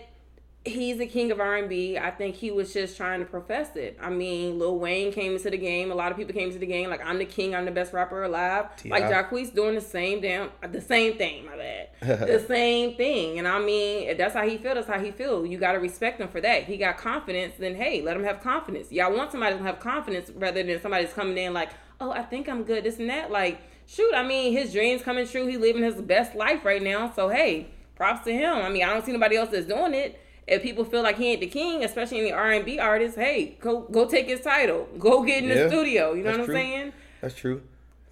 he's 0.64 0.98
the 0.98 1.06
king 1.06 1.30
of 1.30 1.38
R&B, 1.40 1.96
I 1.96 2.10
think 2.10 2.34
he 2.34 2.50
was 2.50 2.72
just 2.74 2.96
trying 2.96 3.20
to 3.20 3.24
profess 3.26 3.76
it. 3.76 3.96
I 4.02 4.10
mean, 4.10 4.58
Lil 4.58 4.78
Wayne 4.80 5.12
came 5.12 5.32
into 5.36 5.48
the 5.48 5.56
game. 5.56 5.92
A 5.92 5.94
lot 5.94 6.10
of 6.10 6.18
people 6.18 6.34
came 6.34 6.48
into 6.48 6.58
the 6.58 6.66
game 6.66 6.90
like 6.90 7.00
I'm 7.02 7.18
the 7.18 7.24
king. 7.24 7.54
I'm 7.54 7.64
the 7.64 7.70
best 7.70 7.92
rapper 7.92 8.24
alive. 8.24 8.66
Like. 8.84 9.04
Jacquees 9.04 9.54
doing 9.54 9.76
the 9.76 9.80
same 9.80 10.20
damn, 10.20 10.50
the 10.70 10.80
same 10.80 11.16
thing. 11.16 11.46
My 11.46 11.56
bad. 11.56 11.77
The 12.00 12.44
same 12.48 12.94
thing. 12.96 13.38
And 13.38 13.48
I 13.48 13.58
mean, 13.58 14.08
if 14.08 14.18
that's 14.18 14.34
how 14.34 14.46
he 14.48 14.58
feel. 14.58 14.74
That's 14.74 14.86
how 14.86 14.98
he 14.98 15.10
feel. 15.10 15.44
You 15.46 15.58
got 15.58 15.72
to 15.72 15.78
respect 15.78 16.20
him 16.20 16.28
for 16.28 16.40
that. 16.40 16.64
He 16.64 16.76
got 16.76 16.96
confidence. 16.98 17.54
Then 17.58 17.74
hey, 17.74 18.02
let 18.02 18.16
him 18.16 18.24
have 18.24 18.40
confidence. 18.40 18.92
Y'all 18.92 19.14
want 19.16 19.32
somebody 19.32 19.56
to 19.56 19.62
have 19.62 19.80
confidence 19.80 20.30
rather 20.34 20.62
than 20.62 20.80
somebody's 20.80 21.12
coming 21.12 21.36
in 21.38 21.52
like, 21.54 21.70
oh, 22.00 22.10
I 22.10 22.22
think 22.22 22.48
I'm 22.48 22.62
good. 22.64 22.84
This 22.84 22.98
and 22.98 23.10
that. 23.10 23.30
Like, 23.30 23.60
shoot. 23.86 24.12
I 24.14 24.22
mean, 24.26 24.52
his 24.52 24.72
dreams 24.72 25.02
coming 25.02 25.26
true. 25.26 25.46
He 25.46 25.56
living 25.56 25.82
his 25.82 25.96
best 25.96 26.34
life 26.34 26.64
right 26.64 26.82
now. 26.82 27.12
So 27.14 27.28
hey, 27.28 27.68
props 27.96 28.24
to 28.26 28.32
him. 28.32 28.56
I 28.58 28.68
mean, 28.68 28.84
I 28.84 28.92
don't 28.92 29.04
see 29.04 29.12
nobody 29.12 29.36
else 29.36 29.50
that's 29.50 29.66
doing 29.66 29.94
it. 29.94 30.20
If 30.46 30.62
people 30.62 30.84
feel 30.84 31.02
like 31.02 31.18
he 31.18 31.32
ain't 31.32 31.40
the 31.40 31.46
king, 31.46 31.84
especially 31.84 32.20
any 32.20 32.32
R 32.32 32.52
and 32.52 32.64
B 32.64 32.78
artists, 32.78 33.18
hey, 33.18 33.58
go 33.60 33.80
go 33.82 34.08
take 34.08 34.28
his 34.28 34.40
title. 34.40 34.88
Go 34.98 35.22
get 35.22 35.42
in 35.42 35.50
Yeah, 35.50 35.64
the 35.64 35.68
studio. 35.68 36.14
You 36.14 36.22
know 36.22 36.30
what 36.30 36.40
I'm 36.40 36.46
true. 36.46 36.54
saying? 36.54 36.92
That's 37.20 37.34
true. 37.34 37.60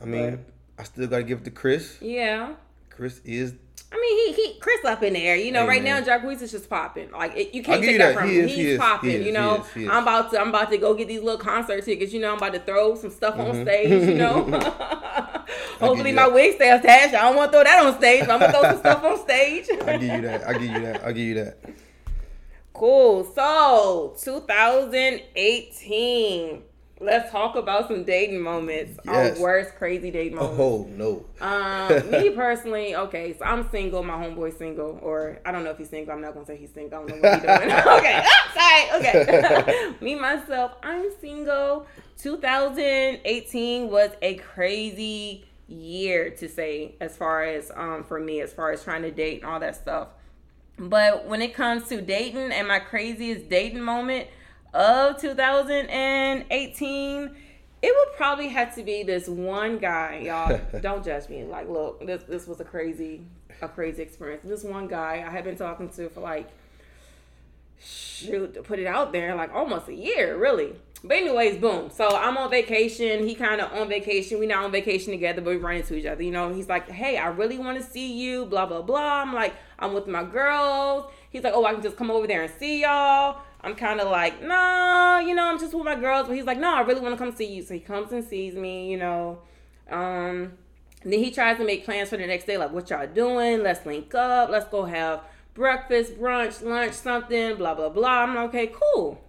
I 0.02 0.04
mean, 0.04 0.44
I 0.78 0.82
still 0.82 1.06
got 1.06 1.16
to 1.18 1.22
give 1.22 1.38
it 1.38 1.44
to 1.44 1.50
Chris. 1.50 1.96
Yeah. 2.02 2.54
Chris 2.90 3.20
is. 3.24 3.54
I 3.92 3.96
mean, 4.00 4.34
he 4.36 4.42
he 4.52 4.58
Chris 4.58 4.84
up 4.84 5.02
in 5.02 5.12
there. 5.14 5.36
You 5.36 5.52
know, 5.52 5.62
Hey, 5.62 5.68
right 5.68 5.82
now 5.82 6.00
Jacquees 6.00 6.42
is 6.42 6.50
just 6.50 6.68
popping. 6.68 7.10
Like 7.12 7.36
it, 7.36 7.54
you 7.54 7.62
can't 7.62 7.82
take 7.82 7.98
that, 7.98 8.14
that. 8.14 8.20
from 8.20 8.28
He 8.28 8.38
him. 8.40 8.44
is, 8.46 8.50
he 8.50 8.56
He's 8.56 8.66
is, 8.72 8.78
popping. 8.78 9.10
he 9.10 9.26
you 9.26 9.32
know, 9.32 9.54
he 9.54 9.60
is, 9.60 9.72
he 9.74 9.84
is. 9.84 9.90
I'm 9.90 10.02
about 10.02 10.30
to 10.32 10.40
I'm 10.40 10.48
about 10.48 10.70
to 10.70 10.78
go 10.78 10.94
get 10.94 11.06
these 11.08 11.22
little 11.22 11.38
concert 11.38 11.84
tickets. 11.84 12.12
You 12.12 12.20
know, 12.20 12.32
I'm 12.32 12.38
about 12.38 12.52
to 12.54 12.60
throw 12.60 12.94
some 12.96 13.10
stuff 13.10 13.34
Mm-hmm. 13.36 13.58
on 13.58 13.64
stage. 13.64 14.08
You 14.08 14.14
know, 14.16 14.42
hopefully 15.80 16.12
my 16.12 16.26
wig 16.28 16.56
stays 16.56 16.80
attached. 16.80 17.14
I 17.14 17.22
don't 17.22 17.36
want 17.36 17.52
to 17.52 17.58
throw 17.58 17.64
that 17.64 17.84
on 17.86 17.96
stage. 17.98 18.20
But 18.26 18.30
I'm 18.30 18.40
gonna 18.40 18.52
throw 18.52 18.62
some 18.70 18.78
stuff 18.80 19.04
on 19.04 19.18
stage. 19.20 19.66
I 19.86 19.96
give 19.96 20.02
you 20.12 20.20
that. 20.22 20.46
I 20.48 20.52
give 20.54 20.62
you 20.62 20.80
that. 20.80 21.04
I 21.04 21.12
give 21.12 21.24
you 21.24 21.34
that. 21.34 21.58
Cool. 22.72 23.24
So 23.34 24.14
2018. 24.22 26.62
Let's 26.98 27.30
talk 27.30 27.56
about 27.56 27.88
some 27.88 28.04
dating 28.04 28.40
moments. 28.40 28.98
Yes. 29.04 29.36
Our 29.36 29.42
worst 29.42 29.74
crazy 29.74 30.10
dating 30.10 30.36
moments. 30.36 30.58
Oh 30.58 30.88
no. 30.90 31.26
Um, 31.42 32.10
me 32.10 32.30
personally, 32.34 32.96
okay, 32.96 33.36
so 33.38 33.44
I'm 33.44 33.68
single. 33.70 34.02
My 34.02 34.14
homeboy's 34.14 34.56
single, 34.56 34.98
or 35.02 35.38
I 35.44 35.52
don't 35.52 35.62
know 35.62 35.70
if 35.70 35.78
he's 35.78 35.90
single. 35.90 36.14
I'm 36.14 36.22
not 36.22 36.32
gonna 36.32 36.46
say 36.46 36.56
he's 36.56 36.72
single. 36.72 37.00
I 37.00 37.06
don't 37.06 37.20
know 37.20 37.28
what 37.28 37.34
he's 37.34 37.42
doing. 37.42 37.70
okay, 37.98 38.26
sorry. 38.54 38.90
Okay, 38.94 39.92
me 40.00 40.14
myself, 40.14 40.72
I'm 40.82 41.10
single. 41.20 41.86
2018 42.18 43.90
was 43.90 44.10
a 44.22 44.36
crazy 44.36 45.44
year 45.68 46.30
to 46.30 46.48
say 46.48 46.94
as 47.00 47.16
far 47.16 47.42
as 47.42 47.70
um 47.74 48.04
for 48.04 48.20
me 48.20 48.40
as 48.40 48.52
far 48.52 48.70
as 48.70 48.82
trying 48.82 49.02
to 49.02 49.10
date 49.10 49.42
and 49.42 49.50
all 49.50 49.60
that 49.60 49.76
stuff. 49.76 50.08
But 50.78 51.26
when 51.26 51.42
it 51.42 51.52
comes 51.52 51.88
to 51.88 52.00
dating 52.00 52.52
and 52.52 52.66
my 52.68 52.78
craziest 52.78 53.50
dating 53.50 53.82
moment 53.82 54.28
of 54.76 55.20
2018, 55.20 57.30
it 57.82 57.94
would 57.94 58.16
probably 58.16 58.48
have 58.48 58.74
to 58.74 58.82
be 58.82 59.02
this 59.02 59.28
one 59.28 59.76
guy, 59.78 60.22
y'all. 60.24 60.58
don't 60.80 61.04
judge 61.04 61.28
me. 61.28 61.44
Like, 61.44 61.68
look, 61.68 62.06
this 62.06 62.22
this 62.24 62.46
was 62.46 62.60
a 62.60 62.64
crazy, 62.64 63.22
a 63.62 63.68
crazy 63.68 64.02
experience. 64.02 64.42
This 64.44 64.64
one 64.64 64.86
guy 64.86 65.24
I 65.26 65.30
had 65.30 65.44
been 65.44 65.56
talking 65.56 65.88
to 65.90 66.08
for 66.10 66.20
like, 66.20 66.48
shoot, 67.80 68.54
to 68.54 68.62
put 68.62 68.78
it 68.78 68.86
out 68.86 69.12
there, 69.12 69.34
like 69.34 69.52
almost 69.54 69.88
a 69.88 69.94
year, 69.94 70.36
really. 70.36 70.74
But 71.02 71.18
anyways, 71.18 71.58
boom. 71.58 71.90
So 71.90 72.08
I'm 72.08 72.36
on 72.36 72.50
vacation. 72.50 73.26
He 73.26 73.34
kind 73.34 73.60
of 73.60 73.72
on 73.72 73.88
vacation. 73.88 74.38
We 74.38 74.46
not 74.46 74.64
on 74.64 74.72
vacation 74.72 75.12
together, 75.12 75.40
but 75.40 75.50
we 75.50 75.56
run 75.56 75.76
into 75.76 75.94
each 75.94 76.06
other. 76.06 76.22
You 76.22 76.32
know, 76.32 76.52
he's 76.52 76.68
like, 76.68 76.90
"Hey, 76.90 77.16
I 77.16 77.28
really 77.28 77.58
want 77.58 77.78
to 77.78 77.84
see 77.84 78.12
you." 78.12 78.44
Blah 78.44 78.66
blah 78.66 78.82
blah. 78.82 79.22
I'm 79.22 79.32
like, 79.32 79.54
"I'm 79.78 79.94
with 79.94 80.06
my 80.06 80.24
girls." 80.24 81.10
He's 81.30 81.44
like, 81.44 81.54
"Oh, 81.54 81.64
I 81.64 81.72
can 81.72 81.82
just 81.82 81.96
come 81.96 82.10
over 82.10 82.26
there 82.26 82.42
and 82.42 82.52
see 82.58 82.82
y'all." 82.82 83.40
I'm 83.60 83.74
kind 83.74 84.00
of 84.00 84.10
like, 84.10 84.42
no, 84.42 85.22
you 85.26 85.34
know, 85.34 85.46
I'm 85.46 85.58
just 85.58 85.74
with 85.74 85.84
my 85.84 85.96
girls." 85.96 86.28
But 86.28 86.36
he's 86.36 86.44
like, 86.44 86.58
"No, 86.58 86.74
I 86.74 86.80
really 86.80 87.00
want 87.00 87.14
to 87.14 87.18
come 87.18 87.34
see 87.34 87.46
you." 87.46 87.62
So 87.62 87.74
he 87.74 87.80
comes 87.80 88.12
and 88.12 88.24
sees 88.24 88.54
me. 88.54 88.90
You 88.90 88.98
know, 88.98 89.38
um, 89.90 90.52
then 91.02 91.18
he 91.18 91.30
tries 91.30 91.58
to 91.58 91.64
make 91.64 91.84
plans 91.84 92.10
for 92.10 92.16
the 92.16 92.26
next 92.26 92.46
day. 92.46 92.56
Like, 92.56 92.72
what 92.72 92.90
y'all 92.90 93.06
doing? 93.06 93.62
Let's 93.62 93.84
link 93.86 94.14
up. 94.14 94.50
Let's 94.50 94.68
go 94.68 94.84
have 94.84 95.22
breakfast, 95.54 96.18
brunch, 96.18 96.62
lunch, 96.62 96.92
something. 96.94 97.56
Blah 97.56 97.74
blah 97.74 97.88
blah. 97.88 98.22
I'm 98.22 98.34
like, 98.34 98.48
okay, 98.48 98.72
cool. 98.72 99.20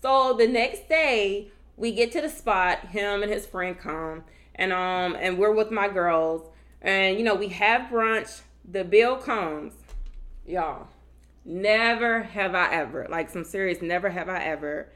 So 0.00 0.34
the 0.34 0.46
next 0.46 0.88
day, 0.88 1.50
we 1.76 1.92
get 1.92 2.12
to 2.12 2.20
the 2.20 2.28
spot. 2.28 2.88
Him 2.88 3.22
and 3.22 3.32
his 3.32 3.46
friend 3.46 3.78
come, 3.78 4.24
and 4.54 4.72
um, 4.72 5.16
and 5.18 5.38
we're 5.38 5.52
with 5.52 5.70
my 5.70 5.88
girls, 5.88 6.48
and 6.80 7.18
you 7.18 7.24
know 7.24 7.34
we 7.34 7.48
have 7.48 7.90
brunch. 7.90 8.42
The 8.70 8.84
bill 8.84 9.16
comes, 9.16 9.74
y'all. 10.46 10.88
Never 11.44 12.22
have 12.22 12.54
I 12.54 12.72
ever 12.72 13.06
like 13.10 13.30
some 13.30 13.44
serious. 13.44 13.82
Never 13.82 14.10
have 14.10 14.28
I 14.28 14.42
ever. 14.44 14.88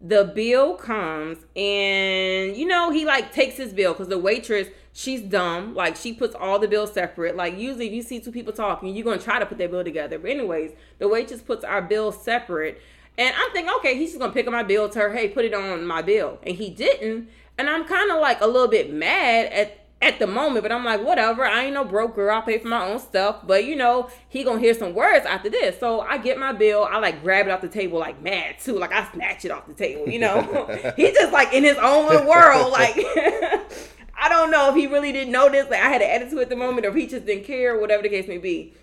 The 0.00 0.32
bill 0.34 0.76
comes, 0.76 1.44
and 1.54 2.56
you 2.56 2.66
know 2.66 2.90
he 2.90 3.04
like 3.04 3.32
takes 3.32 3.56
his 3.56 3.74
bill 3.74 3.92
because 3.92 4.08
the 4.08 4.18
waitress 4.18 4.68
she's 4.92 5.20
dumb. 5.20 5.74
Like 5.74 5.96
she 5.96 6.12
puts 6.12 6.34
all 6.34 6.58
the 6.58 6.68
bills 6.68 6.92
separate. 6.92 7.36
Like 7.36 7.58
usually 7.58 7.88
if 7.88 7.92
you 7.92 8.02
see 8.02 8.20
two 8.20 8.32
people 8.32 8.52
talking, 8.52 8.94
you're 8.94 9.04
gonna 9.04 9.18
try 9.18 9.38
to 9.38 9.46
put 9.46 9.58
their 9.58 9.68
bill 9.68 9.84
together. 9.84 10.18
But 10.18 10.30
anyways, 10.30 10.72
the 10.98 11.08
waitress 11.08 11.42
puts 11.42 11.64
our 11.64 11.82
bills 11.82 12.22
separate. 12.22 12.80
And 13.18 13.34
I'm 13.36 13.52
thinking, 13.52 13.72
okay, 13.76 13.96
he's 13.96 14.10
just 14.10 14.20
gonna 14.20 14.32
pick 14.32 14.46
up 14.46 14.52
my 14.52 14.62
bill, 14.62 14.88
tell 14.88 15.02
her, 15.02 15.12
hey, 15.12 15.28
put 15.28 15.44
it 15.44 15.52
on 15.52 15.86
my 15.86 16.00
bill. 16.00 16.38
And 16.42 16.56
he 16.56 16.70
didn't. 16.70 17.28
And 17.58 17.68
I'm 17.68 17.84
kind 17.84 18.10
of 18.10 18.20
like 18.20 18.40
a 18.40 18.46
little 18.46 18.68
bit 18.68 18.90
mad 18.92 19.52
at 19.52 19.79
at 20.02 20.18
the 20.18 20.26
moment, 20.26 20.62
but 20.62 20.72
I'm 20.72 20.84
like, 20.84 21.04
whatever. 21.04 21.44
I 21.44 21.64
ain't 21.64 21.74
no 21.74 21.84
broke 21.84 22.14
girl. 22.14 22.34
I'll 22.34 22.42
pay 22.42 22.58
for 22.58 22.68
my 22.68 22.86
own 22.86 22.98
stuff. 22.98 23.46
But 23.46 23.64
you 23.64 23.76
know, 23.76 24.08
he 24.28 24.44
gonna 24.44 24.58
hear 24.60 24.72
some 24.72 24.94
words 24.94 25.26
after 25.26 25.50
this. 25.50 25.78
So 25.78 26.00
I 26.00 26.18
get 26.18 26.38
my 26.38 26.52
bill. 26.52 26.88
I 26.90 26.98
like 26.98 27.22
grab 27.22 27.46
it 27.46 27.50
off 27.50 27.60
the 27.60 27.68
table 27.68 27.98
like 27.98 28.22
mad 28.22 28.58
too. 28.58 28.78
Like 28.78 28.92
I 28.92 29.10
snatch 29.12 29.44
it 29.44 29.50
off 29.50 29.66
the 29.66 29.74
table. 29.74 30.08
You 30.08 30.20
know, 30.20 30.66
he 30.96 31.12
just 31.12 31.32
like 31.32 31.52
in 31.52 31.64
his 31.64 31.76
own 31.76 32.08
little 32.08 32.26
world. 32.26 32.72
Like 32.72 32.96
I 34.22 34.28
don't 34.28 34.50
know 34.50 34.70
if 34.70 34.76
he 34.76 34.86
really 34.86 35.12
didn't 35.12 35.32
notice. 35.32 35.68
Like 35.70 35.80
I 35.80 35.88
had 35.88 36.00
an 36.00 36.10
attitude 36.10 36.40
at 36.40 36.48
the 36.48 36.56
moment, 36.56 36.86
or 36.86 36.90
if 36.90 36.94
he 36.94 37.06
just 37.06 37.26
didn't 37.26 37.44
care, 37.44 37.78
whatever 37.78 38.02
the 38.02 38.08
case 38.08 38.26
may 38.26 38.38
be. 38.38 38.74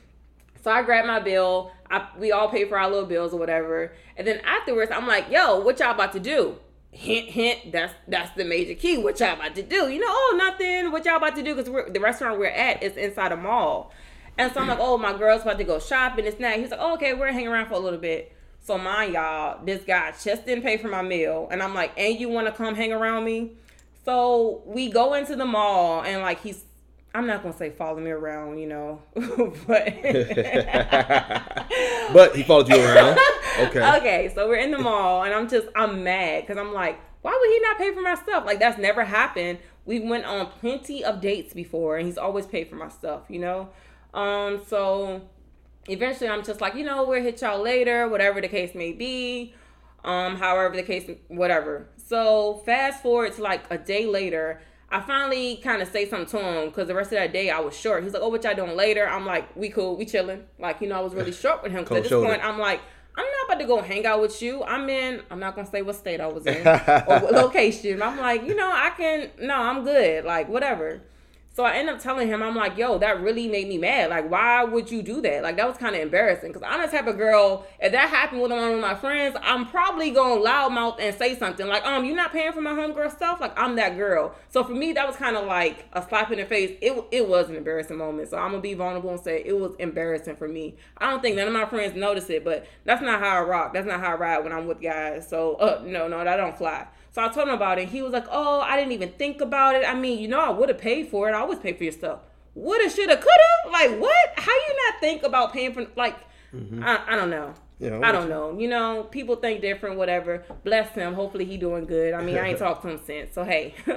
So 0.63 0.71
I 0.71 0.83
grabbed 0.83 1.07
my 1.07 1.19
bill. 1.19 1.71
I, 1.89 2.07
we 2.19 2.31
all 2.31 2.49
pay 2.49 2.65
for 2.65 2.77
our 2.77 2.89
little 2.89 3.05
bills 3.05 3.33
or 3.33 3.39
whatever. 3.39 3.93
And 4.17 4.27
then 4.27 4.39
afterwards, 4.41 4.91
I'm 4.91 5.07
like, 5.07 5.31
"Yo, 5.31 5.61
what 5.61 5.79
y'all 5.79 5.91
about 5.91 6.13
to 6.13 6.19
do?" 6.19 6.57
Hint, 6.97 7.29
hint. 7.29 7.71
That's 7.71 7.93
that's 8.07 8.35
the 8.35 8.43
major 8.43 8.73
key. 8.73 8.97
What 8.97 9.19
y'all 9.19 9.35
about 9.35 9.53
to 9.53 9.61
do? 9.61 9.87
You 9.87 9.99
know, 9.99 10.07
oh 10.09 10.35
nothing. 10.35 10.91
What 10.91 11.05
y'all 11.05 11.17
about 11.17 11.35
to 11.35 11.43
do? 11.43 11.53
Because 11.53 11.93
the 11.93 11.99
restaurant 11.99 12.39
we're 12.39 12.47
at 12.47 12.81
is 12.81 12.97
inside 12.97 13.31
a 13.31 13.37
mall. 13.37 13.91
And 14.35 14.51
so 14.51 14.61
I'm 14.61 14.67
like, 14.67 14.79
"Oh, 14.81 14.97
my 14.97 15.15
girl's 15.15 15.43
about 15.43 15.59
to 15.59 15.63
go 15.63 15.79
shopping. 15.79 16.25
It's 16.25 16.39
not." 16.39 16.55
He's 16.55 16.71
like, 16.71 16.79
oh, 16.81 16.95
"Okay, 16.95 17.13
we're 17.13 17.31
hanging 17.31 17.49
around 17.49 17.67
for 17.67 17.75
a 17.75 17.79
little 17.79 17.99
bit." 17.99 18.35
So 18.61 18.79
mind 18.79 19.13
y'all, 19.13 19.63
this 19.63 19.83
guy 19.83 20.11
just 20.23 20.47
didn't 20.47 20.63
pay 20.63 20.77
for 20.77 20.87
my 20.87 21.03
meal, 21.03 21.47
and 21.51 21.61
I'm 21.61 21.75
like, 21.75 21.91
"And 21.97 22.19
you 22.19 22.29
want 22.29 22.47
to 22.47 22.51
come 22.51 22.73
hang 22.73 22.91
around 22.91 23.25
me?" 23.25 23.51
So 24.03 24.63
we 24.65 24.89
go 24.89 25.13
into 25.13 25.35
the 25.35 25.45
mall, 25.45 26.01
and 26.01 26.23
like 26.23 26.41
he's 26.41 26.63
I'm 27.17 27.25
not 27.25 27.41
gonna 27.41 27.57
say 27.57 27.71
follow 27.71 27.99
me 27.99 28.11
around, 28.11 28.59
you 28.59 28.67
know, 28.67 29.01
but 29.15 29.67
But 32.13 32.35
he 32.35 32.43
followed 32.43 32.69
you 32.69 32.75
around. 32.75 33.17
Okay. 33.59 33.79
okay. 33.97 34.31
So 34.35 34.47
we're 34.47 34.57
in 34.57 34.69
the 34.69 34.77
mall, 34.77 35.23
and 35.23 35.33
I'm 35.33 35.49
just 35.49 35.65
I'm 35.75 36.03
mad 36.03 36.45
because 36.45 36.59
I'm 36.59 36.73
like, 36.73 36.99
why 37.23 37.35
would 37.35 37.49
he 37.49 37.59
not 37.61 37.79
pay 37.79 37.91
for 37.91 38.01
my 38.01 38.13
stuff? 38.13 38.45
Like 38.45 38.59
that's 38.59 38.77
never 38.77 39.03
happened. 39.03 39.57
We 39.85 39.99
went 39.99 40.25
on 40.25 40.45
plenty 40.59 41.03
of 41.03 41.19
dates 41.19 41.55
before, 41.55 41.97
and 41.97 42.05
he's 42.05 42.19
always 42.19 42.45
paid 42.45 42.69
for 42.69 42.75
my 42.75 42.89
stuff, 42.89 43.23
you 43.29 43.39
know. 43.39 43.69
Um, 44.13 44.61
so 44.67 45.23
eventually, 45.87 46.29
I'm 46.29 46.43
just 46.43 46.61
like, 46.61 46.75
you 46.75 46.85
know, 46.85 47.03
we'll 47.03 47.23
hit 47.23 47.41
y'all 47.41 47.63
later, 47.63 48.07
whatever 48.07 48.41
the 48.41 48.47
case 48.47 48.75
may 48.75 48.91
be. 48.91 49.55
Um, 50.03 50.35
however 50.35 50.75
the 50.75 50.83
case, 50.83 51.09
whatever. 51.29 51.87
So 51.97 52.61
fast 52.63 53.01
forward 53.01 53.33
to 53.33 53.41
like 53.41 53.63
a 53.71 53.79
day 53.79 54.05
later. 54.05 54.61
I 54.89 55.01
finally 55.01 55.57
kind 55.57 55.81
of 55.81 55.89
say 55.89 56.07
something 56.07 56.39
to 56.39 56.45
him 56.45 56.69
because 56.69 56.87
the 56.87 56.95
rest 56.95 57.11
of 57.11 57.17
that 57.17 57.33
day 57.33 57.49
I 57.49 57.59
was 57.59 57.77
short. 57.77 58.03
He's 58.03 58.13
like, 58.13 58.21
"Oh, 58.21 58.29
what 58.29 58.43
y'all 58.43 58.55
doing 58.55 58.75
later?" 58.75 59.07
I'm 59.07 59.25
like, 59.25 59.53
"We 59.55 59.69
cool, 59.69 59.97
we 59.97 60.05
chilling." 60.05 60.43
Like, 60.59 60.79
you 60.81 60.87
know, 60.87 60.95
I 60.95 61.01
was 61.01 61.13
really 61.13 61.31
short 61.43 61.61
with 61.63 61.73
him. 61.73 61.83
Cause 61.83 61.97
at 61.97 62.03
this 62.03 62.11
Cold 62.11 62.25
point, 62.25 62.43
I'm 62.43 62.57
like, 62.57 62.79
"I'm 63.17 63.25
not 63.25 63.45
about 63.47 63.59
to 63.59 63.67
go 63.67 63.81
hang 63.81 64.05
out 64.05 64.21
with 64.21 64.41
you. 64.41 64.63
I'm 64.63 64.89
in. 64.89 65.21
I'm 65.29 65.39
not 65.39 65.55
gonna 65.55 65.69
say 65.69 65.81
what 65.81 65.95
state 65.95 66.21
I 66.21 66.27
was 66.27 66.45
in 66.45 66.65
or 66.67 67.19
what 67.19 67.33
location. 67.33 68.01
I'm 68.01 68.17
like, 68.17 68.45
you 68.45 68.55
know, 68.55 68.71
I 68.71 68.91
can. 68.91 69.29
No, 69.39 69.55
I'm 69.55 69.83
good. 69.83 70.23
Like, 70.23 70.47
whatever." 70.47 71.01
So 71.57 71.63
I 71.63 71.73
end 71.77 71.89
up 71.89 71.99
telling 71.99 72.27
him, 72.27 72.43
I'm 72.43 72.55
like, 72.55 72.77
yo, 72.77 72.99
that 72.99 73.19
really 73.19 73.47
made 73.47 73.67
me 73.67 73.79
mad. 73.79 74.11
Like, 74.11 74.29
why 74.29 74.63
would 74.63 74.91
you 74.91 75.01
do 75.01 75.21
that? 75.21 75.41
Like, 75.41 75.57
that 75.57 75.67
was 75.67 75.75
kind 75.75 75.95
of 75.95 76.01
embarrassing. 76.03 76.51
Because 76.51 76.61
I'm 76.63 76.79
the 76.79 76.87
type 76.95 77.07
of 77.07 77.17
girl, 77.17 77.65
if 77.79 77.93
that 77.93 78.09
happened 78.09 78.43
with 78.43 78.51
one 78.51 78.73
of 78.73 78.79
my 78.79 78.93
friends, 78.93 79.35
I'm 79.41 79.65
probably 79.65 80.11
going 80.11 80.43
to 80.43 80.47
loudmouth 80.47 80.97
and 80.99 81.17
say 81.17 81.35
something. 81.35 81.65
Like, 81.65 81.83
um, 81.83 82.05
you're 82.05 82.15
not 82.15 82.31
paying 82.31 82.51
for 82.53 82.61
my 82.61 82.73
homegirl 82.73 83.09
stuff? 83.09 83.41
Like, 83.41 83.57
I'm 83.57 83.75
that 83.77 83.97
girl. 83.97 84.35
So 84.49 84.63
for 84.63 84.73
me, 84.73 84.93
that 84.93 85.07
was 85.07 85.15
kind 85.15 85.35
of 85.35 85.47
like 85.47 85.87
a 85.93 86.07
slap 86.07 86.31
in 86.31 86.37
the 86.37 86.45
face. 86.45 86.77
It, 86.79 87.03
it 87.09 87.27
was 87.27 87.49
an 87.49 87.55
embarrassing 87.55 87.97
moment. 87.97 88.29
So 88.29 88.37
I'm 88.37 88.51
to 88.51 88.59
be 88.59 88.75
vulnerable 88.75 89.09
and 89.09 89.19
say 89.19 89.41
it 89.43 89.57
was 89.57 89.73
embarrassing 89.79 90.35
for 90.35 90.47
me. 90.47 90.75
I 90.99 91.09
don't 91.09 91.23
think 91.23 91.37
none 91.37 91.47
of 91.47 91.53
my 91.55 91.65
friends 91.65 91.95
notice 91.95 92.29
it, 92.29 92.45
but 92.45 92.67
that's 92.85 93.01
not 93.01 93.19
how 93.19 93.35
I 93.35 93.41
rock. 93.41 93.73
That's 93.73 93.87
not 93.87 93.99
how 93.99 94.11
I 94.11 94.15
ride 94.15 94.43
when 94.43 94.53
I'm 94.53 94.67
with 94.67 94.79
guys. 94.79 95.27
So, 95.27 95.55
uh, 95.55 95.81
no, 95.83 96.07
no, 96.07 96.23
that 96.23 96.37
don't 96.37 96.55
fly. 96.55 96.85
So 97.17 97.23
I 97.23 97.29
told 97.29 97.47
him 97.47 97.55
about 97.55 97.79
it. 97.79 97.89
He 97.89 98.03
was 98.03 98.13
like, 98.13 98.27
"Oh, 98.29 98.59
I 98.59 98.77
didn't 98.77 98.91
even 98.91 99.09
think 99.13 99.41
about 99.41 99.73
it. 99.73 99.83
I 99.83 99.95
mean, 99.95 100.19
you 100.19 100.27
know, 100.27 100.39
I 100.39 100.51
would 100.51 100.69
have 100.69 100.77
paid 100.77 101.07
for 101.07 101.27
it. 101.27 101.31
I 101.31 101.39
always 101.39 101.57
pay 101.57 101.73
for 101.73 101.83
your 101.83 101.91
stuff. 101.91 102.19
Woulda, 102.53 102.91
shoulda, 102.91 103.15
coulda. 103.15 103.71
Like, 103.71 103.99
what? 103.99 104.29
How 104.35 104.51
you 104.51 104.75
not 104.85 104.99
think 104.99 105.23
about 105.23 105.51
paying 105.51 105.73
for? 105.73 105.87
Like, 105.95 106.15
I, 106.79 107.03
I 107.07 107.15
don't 107.15 107.31
know. 107.31 107.55
Yeah, 107.79 108.01
I 108.03 108.11
don't 108.11 108.29
know. 108.29 108.55
You 108.59 108.67
know, 108.67 109.07
people 109.09 109.35
think 109.35 109.61
different. 109.61 109.97
Whatever. 109.97 110.45
Bless 110.63 110.93
him. 110.93 111.15
Hopefully, 111.15 111.45
he 111.45 111.57
doing 111.57 111.85
good. 111.85 112.13
I 112.13 112.21
mean, 112.21 112.37
I 112.37 112.49
ain't 112.49 112.59
talked 112.65 112.83
to 112.83 112.89
him 112.89 112.99
since. 113.03 113.33
So 113.33 113.43
hey, 113.43 113.73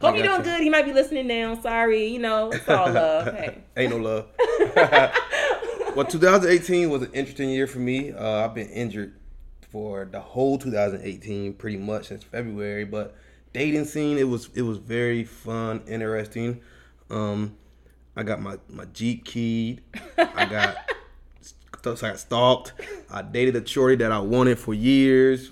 hope 0.00 0.16
you 0.16 0.24
doing 0.24 0.38
you. 0.38 0.42
good. 0.42 0.60
He 0.60 0.68
might 0.68 0.84
be 0.84 0.92
listening 0.92 1.28
now. 1.28 1.54
Sorry. 1.54 2.08
You 2.08 2.18
know, 2.18 2.50
it's 2.50 2.68
all 2.68 2.90
love. 2.92 3.32
Hey. 3.32 3.58
Ain't 3.76 3.90
no 3.92 3.98
love. 3.98 4.26
well, 5.94 6.06
2018 6.06 6.90
was 6.90 7.02
an 7.02 7.12
interesting 7.12 7.50
year 7.50 7.68
for 7.68 7.78
me. 7.78 8.10
Uh, 8.10 8.44
I've 8.44 8.54
been 8.56 8.68
injured 8.70 9.14
for 9.74 10.08
the 10.08 10.20
whole 10.20 10.56
2018, 10.56 11.54
pretty 11.54 11.76
much 11.76 12.06
since 12.06 12.22
February. 12.22 12.84
But 12.84 13.16
dating 13.52 13.86
scene, 13.86 14.18
it 14.18 14.28
was 14.28 14.48
it 14.54 14.62
was 14.62 14.78
very 14.78 15.24
fun, 15.24 15.82
interesting. 15.88 16.60
Um, 17.10 17.56
I 18.14 18.22
got 18.22 18.40
my 18.40 18.58
my 18.68 18.84
Jeep 18.84 19.24
keyed. 19.24 19.82
I 20.16 20.44
got 20.44 20.76
so 21.82 22.06
I 22.06 22.10
got 22.10 22.20
stalked. 22.20 22.72
I 23.10 23.22
dated 23.22 23.56
a 23.56 23.66
shorty 23.66 23.96
that 23.96 24.12
I 24.12 24.20
wanted 24.20 24.60
for 24.60 24.74
years. 24.74 25.50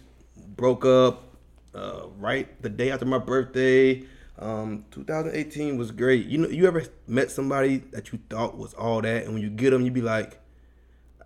Broke 0.54 0.84
up 0.84 1.34
uh, 1.74 2.02
right 2.16 2.62
the 2.62 2.68
day 2.68 2.92
after 2.92 3.04
my 3.04 3.18
birthday. 3.18 4.04
Um, 4.38 4.84
2018 4.92 5.76
was 5.76 5.90
great. 5.90 6.26
You 6.26 6.38
know, 6.38 6.48
you 6.48 6.68
ever 6.68 6.84
met 7.08 7.32
somebody 7.32 7.78
that 7.90 8.12
you 8.12 8.20
thought 8.30 8.56
was 8.56 8.72
all 8.74 9.02
that, 9.02 9.24
and 9.24 9.34
when 9.34 9.42
you 9.42 9.50
get 9.50 9.70
them, 9.70 9.84
you 9.84 9.90
be 9.90 10.00
like, 10.00 10.38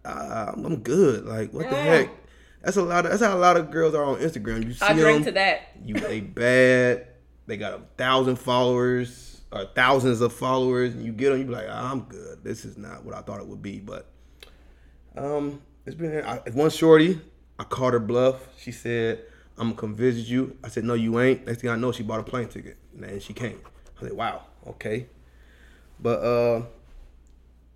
ah, 0.06 0.54
"I'm 0.54 0.76
good." 0.76 1.26
Like, 1.26 1.52
what 1.52 1.68
the 1.68 1.76
heck? 1.76 2.10
That's 2.66 2.78
a 2.78 2.82
lot. 2.82 3.04
Of, 3.04 3.12
that's 3.12 3.22
how 3.22 3.36
a 3.36 3.38
lot 3.38 3.56
of 3.56 3.70
girls 3.70 3.94
are 3.94 4.02
on 4.02 4.16
Instagram. 4.16 4.64
You 4.64 4.72
see 4.72 4.84
I 4.84 4.92
drink 4.92 5.18
them, 5.18 5.24
to 5.26 5.30
that. 5.32 5.68
you 5.84 5.94
they 5.94 6.18
bad. 6.18 7.06
They 7.46 7.56
got 7.56 7.74
a 7.74 7.82
thousand 7.96 8.40
followers 8.40 9.40
or 9.52 9.66
thousands 9.66 10.20
of 10.20 10.32
followers, 10.32 10.92
and 10.92 11.04
you 11.04 11.12
get 11.12 11.30
them. 11.30 11.38
You 11.38 11.44
be 11.44 11.52
like, 11.52 11.68
ah, 11.70 11.92
"I'm 11.92 12.00
good." 12.00 12.42
This 12.42 12.64
is 12.64 12.76
not 12.76 13.04
what 13.04 13.14
I 13.14 13.20
thought 13.20 13.38
it 13.38 13.46
would 13.46 13.62
be, 13.62 13.78
but 13.78 14.10
um, 15.16 15.62
it's 15.86 15.94
been 15.94 16.24
I, 16.24 16.38
one 16.54 16.70
shorty. 16.70 17.20
I 17.56 17.62
called 17.62 17.92
her 17.92 18.00
bluff. 18.00 18.48
She 18.58 18.72
said, 18.72 19.22
"I'm 19.56 19.68
gonna 19.68 19.80
come 19.80 19.94
visit 19.94 20.26
you." 20.26 20.56
I 20.64 20.68
said, 20.68 20.82
"No, 20.82 20.94
you 20.94 21.20
ain't." 21.20 21.46
Next 21.46 21.60
thing 21.60 21.70
I 21.70 21.76
know, 21.76 21.92
she 21.92 22.02
bought 22.02 22.18
a 22.18 22.24
plane 22.24 22.48
ticket, 22.48 22.78
and 23.00 23.22
she 23.22 23.32
came. 23.32 23.60
I 24.00 24.06
said, 24.06 24.12
"Wow, 24.12 24.42
okay." 24.66 25.06
But 26.00 26.18
uh, 26.18 26.62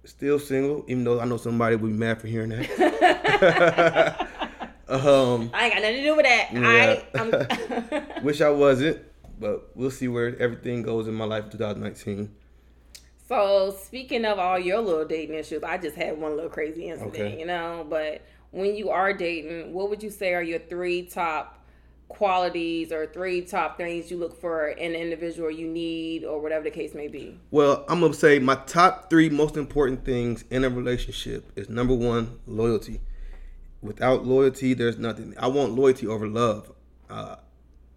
still 0.04 0.40
single, 0.40 0.84
even 0.88 1.04
though 1.04 1.20
I 1.20 1.26
know 1.26 1.36
somebody 1.36 1.76
would 1.76 1.92
be 1.92 1.96
mad 1.96 2.20
for 2.20 2.26
hearing 2.26 2.48
that. 2.48 4.26
Um, 4.90 5.50
I 5.54 5.66
ain't 5.66 5.74
got 5.74 5.82
nothing 5.82 5.96
to 5.96 6.02
do 6.02 6.16
with 6.16 6.26
that. 6.26 6.48
Yeah. 6.52 7.02
I, 7.14 8.02
I'm, 8.18 8.22
wish 8.24 8.40
I 8.40 8.50
wasn't, 8.50 9.00
but 9.38 9.70
we'll 9.76 9.90
see 9.90 10.08
where 10.08 10.36
everything 10.38 10.82
goes 10.82 11.06
in 11.08 11.14
my 11.14 11.24
life 11.24 11.44
in 11.44 11.50
2019. 11.52 12.34
So 13.28 13.76
speaking 13.84 14.24
of 14.24 14.40
all 14.40 14.58
your 14.58 14.80
little 14.80 15.04
dating 15.04 15.36
issues, 15.36 15.62
I 15.62 15.78
just 15.78 15.94
had 15.94 16.18
one 16.18 16.34
little 16.34 16.50
crazy 16.50 16.88
incident, 16.88 17.14
Okay. 17.14 17.38
you 17.38 17.46
know. 17.46 17.86
But 17.88 18.22
when 18.50 18.74
you 18.74 18.90
are 18.90 19.12
dating, 19.12 19.72
what 19.72 19.88
would 19.90 20.02
you 20.02 20.10
say 20.10 20.34
are 20.34 20.42
your 20.42 20.58
three 20.58 21.02
top 21.02 21.56
qualities 22.08 22.90
or 22.90 23.06
three 23.06 23.40
top 23.40 23.76
things 23.76 24.10
you 24.10 24.16
look 24.16 24.38
for 24.40 24.70
in 24.70 24.96
an 24.96 25.00
individual 25.00 25.48
you 25.48 25.68
need 25.68 26.24
or 26.24 26.40
whatever 26.40 26.64
the 26.64 26.70
case 26.70 26.92
may 26.92 27.06
be? 27.06 27.38
Well, 27.52 27.84
I'm 27.88 28.00
gonna 28.00 28.14
say 28.14 28.40
my 28.40 28.56
top 28.56 29.08
three 29.08 29.30
most 29.30 29.56
important 29.56 30.04
things 30.04 30.44
in 30.50 30.64
a 30.64 30.68
relationship 30.68 31.52
is 31.54 31.68
number 31.68 31.94
one, 31.94 32.40
loyalty. 32.48 33.00
Without 33.82 34.26
loyalty, 34.26 34.74
there's 34.74 34.98
nothing. 34.98 35.34
I 35.38 35.46
want 35.46 35.72
loyalty 35.72 36.06
over 36.06 36.28
love. 36.28 36.72
Uh, 37.08 37.36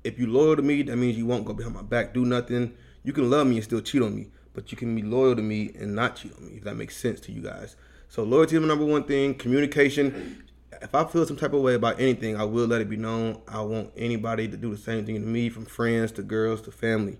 if 0.04 0.18
you 0.18 0.28
loyal 0.28 0.56
to 0.56 0.62
me, 0.62 0.82
that 0.84 0.96
means 0.96 1.18
you 1.18 1.25
won't 1.25 1.46
go 1.46 1.54
behind 1.54 1.75
my 1.75 1.82
back, 1.82 2.13
do 2.13 2.25
nothing. 2.25 2.74
You 3.04 3.13
can 3.13 3.30
love 3.30 3.48
me 3.48 3.56
and 3.56 3.63
still 3.63 3.82
cheat 3.82 4.02
on 4.02 4.16
me, 4.16 4.28
but 4.54 4.72
you 4.72 4.78
can 4.78 4.96
be 4.96 5.02
loyal 5.02 5.36
to 5.36 5.42
me 5.42 5.72
and 5.78 5.94
not 5.94 6.16
cheat 6.16 6.34
on 6.38 6.48
me. 6.48 6.58
If 6.58 6.63
that 6.63 6.75
makes 6.75 6.96
sense 6.96 7.20
to 7.22 7.32
you 7.32 7.42
guys. 7.42 7.75
So 8.08 8.24
loyalty 8.24 8.56
is 8.56 8.62
the 8.62 8.68
number 8.68 8.86
one 8.86 9.04
thing. 9.04 9.36
Communication. 9.36 10.44
If 10.82 10.94
I 10.94 11.06
feel 11.06 11.25
some 11.25 11.38
type 11.38 11.54
of 11.54 11.62
way 11.62 11.75
about 11.75 12.00
anything, 12.00 12.36
I 12.36 12.44
will 12.44 12.68
let 12.68 12.82
it 12.82 12.90
be 12.90 12.98
known. 12.98 13.42
I 13.48 13.62
want 13.62 13.92
anybody 13.96 14.48
to 14.48 14.58
do 14.58 14.72
the 14.72 14.78
same 14.78 15.06
thing 15.06 15.16
to 15.16 15.22
me, 15.22 15.50
from 15.50 15.66
friends 15.66 16.12
to 16.13 16.24
girls 16.24 16.62
to 16.63 16.72
family. 16.72 17.18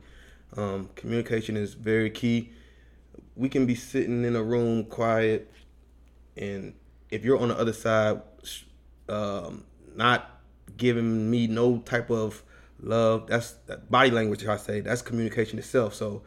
Um, 0.56 0.90
communication 0.96 1.58
is 1.58 1.74
very 1.74 2.10
key. 2.10 2.52
We 3.36 3.50
can 3.50 3.66
be 3.66 3.76
sitting 3.76 4.24
in 4.24 4.36
a 4.36 4.44
room 4.44 4.86
quiet, 4.86 5.52
and 6.38 6.74
if 7.10 7.24
you're 7.24 7.40
on 7.40 7.48
the 7.48 7.58
other 7.58 7.74
side, 7.74 8.22
um, 9.10 9.66
not 9.96 10.30
giving 10.78 11.30
me 11.30 11.48
no 11.48 11.80
type 11.80 12.10
of 12.10 12.44
love, 12.80 13.28
that's 13.28 13.52
that 13.68 13.90
body 13.90 14.12
language. 14.12 14.46
I 14.46 14.58
say 14.58 14.82
that's 14.82 15.02
communication 15.02 15.60
itself. 15.60 15.94
So 15.94 16.24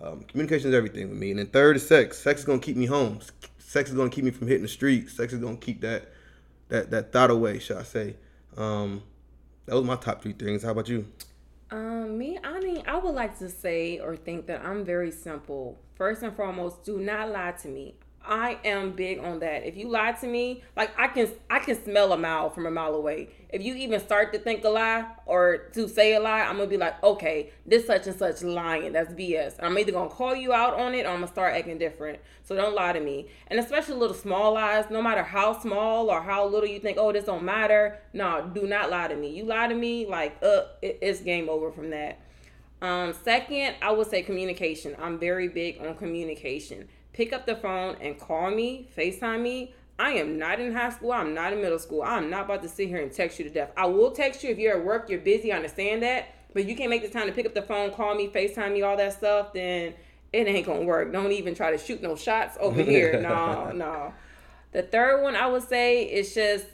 um, 0.00 0.24
communication 0.24 0.70
is 0.70 0.74
everything 0.74 1.10
with 1.10 1.18
me. 1.18 1.30
And 1.30 1.38
then 1.38 1.46
third 1.46 1.76
is 1.76 1.86
sex. 1.86 2.18
Sex 2.18 2.40
is 2.40 2.46
gonna 2.46 2.58
keep 2.58 2.76
me 2.76 2.86
home. 2.86 3.20
Sex 3.58 3.90
is 3.90 3.96
gonna 3.96 4.10
keep 4.10 4.24
me 4.24 4.30
from 4.30 4.48
hitting 4.48 4.62
the 4.62 4.68
streets. 4.68 5.14
Sex 5.14 5.32
is 5.32 5.40
gonna 5.40 5.56
keep 5.56 5.80
that 5.82 6.08
that 6.68 6.90
that 6.90 7.12
thought 7.12 7.30
away. 7.30 7.58
Shall 7.58 7.78
I 7.78 7.84
say? 7.84 8.16
Um, 8.56 9.02
that 9.66 9.74
was 9.74 9.84
my 9.84 9.96
top 9.96 10.22
three 10.22 10.32
things. 10.32 10.62
How 10.62 10.70
about 10.70 10.88
you? 10.88 11.06
Um, 11.70 12.18
me, 12.18 12.38
I 12.44 12.60
mean, 12.60 12.82
I 12.86 12.98
would 12.98 13.14
like 13.14 13.38
to 13.38 13.48
say 13.48 13.98
or 13.98 14.14
think 14.14 14.46
that 14.46 14.62
I'm 14.62 14.84
very 14.84 15.10
simple. 15.10 15.78
First 15.94 16.22
and 16.22 16.36
foremost, 16.36 16.84
do 16.84 16.98
not 16.98 17.30
lie 17.30 17.52
to 17.62 17.68
me. 17.68 17.94
I 18.24 18.58
am 18.64 18.92
big 18.92 19.18
on 19.18 19.40
that. 19.40 19.66
If 19.66 19.76
you 19.76 19.88
lie 19.88 20.12
to 20.12 20.26
me, 20.26 20.62
like 20.76 20.98
I 20.98 21.08
can 21.08 21.28
I 21.50 21.58
can 21.58 21.82
smell 21.82 22.12
a 22.12 22.18
mile 22.18 22.50
from 22.50 22.66
a 22.66 22.70
mile 22.70 22.94
away. 22.94 23.28
If 23.48 23.62
you 23.62 23.74
even 23.74 24.00
start 24.00 24.32
to 24.32 24.38
think 24.38 24.64
a 24.64 24.68
lie 24.68 25.06
or 25.26 25.68
to 25.74 25.88
say 25.88 26.14
a 26.14 26.20
lie, 26.20 26.42
I'm 26.42 26.56
gonna 26.56 26.68
be 26.68 26.76
like, 26.76 27.02
okay, 27.02 27.50
this 27.66 27.86
such 27.86 28.06
and 28.06 28.16
such 28.16 28.42
lying. 28.42 28.92
That's 28.92 29.12
BS. 29.12 29.54
I'm 29.60 29.76
either 29.76 29.92
gonna 29.92 30.08
call 30.08 30.34
you 30.34 30.52
out 30.52 30.78
on 30.78 30.94
it 30.94 31.04
or 31.04 31.10
I'm 31.10 31.20
gonna 31.20 31.28
start 31.28 31.54
acting 31.54 31.78
different. 31.78 32.20
So 32.44 32.54
don't 32.54 32.74
lie 32.74 32.92
to 32.92 33.00
me. 33.00 33.28
And 33.48 33.58
especially 33.58 33.96
little 33.96 34.16
small 34.16 34.54
lies, 34.54 34.86
no 34.90 35.02
matter 35.02 35.22
how 35.22 35.58
small 35.58 36.10
or 36.10 36.22
how 36.22 36.46
little 36.46 36.68
you 36.68 36.80
think, 36.80 36.98
oh, 36.98 37.12
this 37.12 37.24
don't 37.24 37.44
matter. 37.44 37.98
No, 38.12 38.50
do 38.54 38.66
not 38.66 38.90
lie 38.90 39.08
to 39.08 39.16
me. 39.16 39.30
You 39.30 39.44
lie 39.44 39.68
to 39.68 39.74
me, 39.74 40.06
like, 40.06 40.36
uh, 40.42 40.62
it, 40.80 40.98
it's 41.02 41.20
game 41.20 41.48
over 41.48 41.70
from 41.70 41.90
that. 41.90 42.20
Um, 42.80 43.12
second, 43.12 43.76
I 43.80 43.92
would 43.92 44.08
say 44.08 44.22
communication. 44.22 44.96
I'm 45.00 45.18
very 45.18 45.46
big 45.48 45.80
on 45.80 45.94
communication. 45.94 46.88
Pick 47.12 47.32
up 47.32 47.46
the 47.46 47.56
phone 47.56 47.96
and 48.00 48.18
call 48.18 48.50
me, 48.50 48.88
FaceTime 48.96 49.42
me. 49.42 49.74
I 49.98 50.12
am 50.12 50.38
not 50.38 50.58
in 50.58 50.72
high 50.72 50.90
school. 50.90 51.12
I'm 51.12 51.34
not 51.34 51.52
in 51.52 51.60
middle 51.60 51.78
school. 51.78 52.02
I'm 52.02 52.30
not 52.30 52.46
about 52.46 52.62
to 52.62 52.68
sit 52.68 52.88
here 52.88 53.02
and 53.02 53.12
text 53.12 53.38
you 53.38 53.44
to 53.44 53.50
death. 53.50 53.70
I 53.76 53.86
will 53.86 54.10
text 54.10 54.42
you 54.42 54.50
if 54.50 54.58
you're 54.58 54.78
at 54.78 54.84
work, 54.84 55.08
you're 55.10 55.20
busy, 55.20 55.52
I 55.52 55.56
understand 55.56 56.02
that. 56.02 56.34
But 56.54 56.64
you 56.64 56.74
can't 56.74 56.90
make 56.90 57.02
the 57.02 57.08
time 57.08 57.26
to 57.26 57.32
pick 57.32 57.46
up 57.46 57.54
the 57.54 57.62
phone, 57.62 57.92
call 57.92 58.14
me, 58.14 58.28
FaceTime 58.28 58.72
me, 58.72 58.82
all 58.82 58.96
that 58.96 59.12
stuff, 59.12 59.52
then 59.52 59.94
it 60.32 60.46
ain't 60.48 60.66
gonna 60.66 60.82
work. 60.82 61.12
Don't 61.12 61.32
even 61.32 61.54
try 61.54 61.70
to 61.70 61.78
shoot 61.78 62.02
no 62.02 62.16
shots 62.16 62.56
over 62.60 62.82
here. 62.82 63.20
No, 63.20 63.70
no. 63.72 64.14
The 64.72 64.82
third 64.82 65.22
one 65.22 65.36
I 65.36 65.46
would 65.46 65.62
say 65.68 66.04
is 66.04 66.34
just 66.34 66.66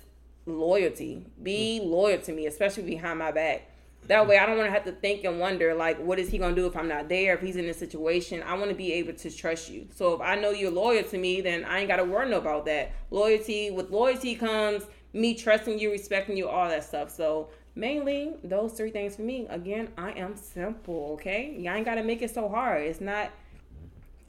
loyalty. 0.46 1.26
Be 1.42 1.80
mm. 1.82 1.90
loyal 1.90 2.20
to 2.20 2.32
me, 2.32 2.46
especially 2.46 2.84
behind 2.84 3.18
my 3.18 3.32
back. 3.32 3.70
That 4.06 4.26
way, 4.26 4.38
I 4.38 4.46
don't 4.46 4.56
want 4.56 4.68
to 4.68 4.72
have 4.72 4.84
to 4.84 4.92
think 4.92 5.24
and 5.24 5.38
wonder, 5.38 5.74
like, 5.74 5.98
what 5.98 6.18
is 6.18 6.30
he 6.30 6.38
going 6.38 6.54
to 6.54 6.60
do 6.60 6.66
if 6.66 6.74
I'm 6.76 6.88
not 6.88 7.10
there, 7.10 7.34
if 7.34 7.42
he's 7.42 7.56
in 7.56 7.66
a 7.66 7.74
situation. 7.74 8.42
I 8.42 8.54
want 8.54 8.70
to 8.70 8.74
be 8.74 8.94
able 8.94 9.12
to 9.12 9.30
trust 9.30 9.68
you. 9.68 9.86
So 9.94 10.14
if 10.14 10.22
I 10.22 10.34
know 10.34 10.50
you're 10.50 10.70
loyal 10.70 11.02
to 11.04 11.18
me, 11.18 11.42
then 11.42 11.64
I 11.66 11.80
ain't 11.80 11.88
got 11.88 11.96
to 11.96 12.04
worry 12.04 12.30
no 12.30 12.38
about 12.38 12.64
that. 12.66 12.92
Loyalty, 13.10 13.70
with 13.70 13.90
loyalty 13.90 14.34
comes 14.34 14.84
me 15.12 15.34
trusting 15.34 15.78
you, 15.78 15.90
respecting 15.90 16.38
you, 16.38 16.48
all 16.48 16.68
that 16.70 16.84
stuff. 16.84 17.10
So 17.10 17.48
mainly, 17.74 18.32
those 18.44 18.72
three 18.72 18.90
things 18.90 19.16
for 19.16 19.22
me. 19.22 19.46
Again, 19.50 19.88
I 19.98 20.12
am 20.12 20.36
simple, 20.36 21.10
okay? 21.20 21.54
Y'all 21.58 21.74
ain't 21.74 21.84
got 21.84 21.96
to 21.96 22.02
make 22.02 22.22
it 22.22 22.30
so 22.32 22.48
hard. 22.48 22.82
It's 22.84 23.02
not 23.02 23.30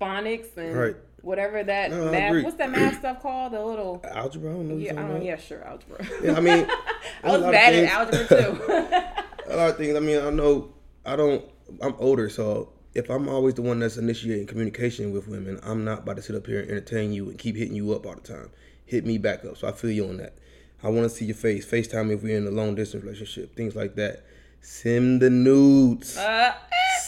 phonics 0.02 0.56
and 0.58 0.78
Right. 0.78 0.96
whatever 1.22 1.64
that 1.64 1.92
No, 1.92 2.12
math, 2.12 2.44
what's 2.44 2.58
that 2.58 2.72
math 2.72 3.00
stuff 3.00 3.22
called? 3.22 3.54
The 3.54 3.64
little, 3.64 4.02
Algebra. 4.04 4.52
I 4.52 4.54
don't 4.56 4.68
know. 4.68 4.74
what 4.76 4.84
yeah, 4.84 4.92
you're 4.94 5.00
I 5.00 5.04
don't, 5.04 5.12
about. 5.12 5.24
yeah, 5.26 5.38
sure, 5.38 5.64
algebra. 5.64 6.06
Yeah, 6.22 6.34
I 6.36 6.40
mean, 6.42 6.68
I 7.24 7.32
was 7.38 7.42
bad 7.44 7.74
at 7.76 7.90
algebra 7.92 8.28
too. 8.28 9.04
a 9.50 9.56
lot 9.56 9.70
of 9.70 9.78
things. 9.78 9.96
I 9.96 10.00
mean, 10.00 10.20
I 10.20 10.30
know 10.30 10.74
I 11.06 11.16
don't. 11.16 11.44
I'm 11.82 11.96
older, 12.00 12.30
so 12.30 12.70
if 12.94 13.10
I'm 13.10 13.28
always 13.30 13.54
the 13.54 13.62
one 13.62 13.80
that's 13.80 13.98
initiating 13.98 14.48
communication 14.48 15.12
with 15.14 15.28
women, 15.28 15.60
I'm 15.64 15.84
not 15.84 16.00
about 16.00 16.16
to 16.18 16.22
sit 16.22 16.36
up 16.36 16.48
here 16.48 16.62
and 16.62 16.70
entertain 16.70 17.14
you 17.14 17.30
and 17.30 17.38
keep 17.38 17.56
hitting 17.56 17.76
you 17.76 17.94
up 17.94 18.06
all 18.06 18.16
the 18.16 18.22
time. 18.22 18.50
Hit 18.86 19.06
me 19.06 19.18
back 19.18 19.46
up. 19.46 19.58
So 19.58 19.68
I 19.68 19.72
feel 19.72 19.92
you 19.92 20.08
on 20.08 20.18
that. 20.18 20.34
I 20.82 20.90
want 20.90 21.04
to 21.04 21.10
see 21.10 21.26
your 21.26 21.36
face. 21.36 21.70
FaceTime 21.70 22.12
if 22.12 22.24
we're 22.24 22.38
in 22.38 22.48
a 22.48 22.52
long 22.52 22.76
distance 22.76 23.04
relationship. 23.04 23.56
Things 23.56 23.76
like 23.76 23.96
that. 23.96 24.24
Send 24.62 25.22
the 25.22 25.30
nudes. 25.30 26.18
Uh, 26.18 26.54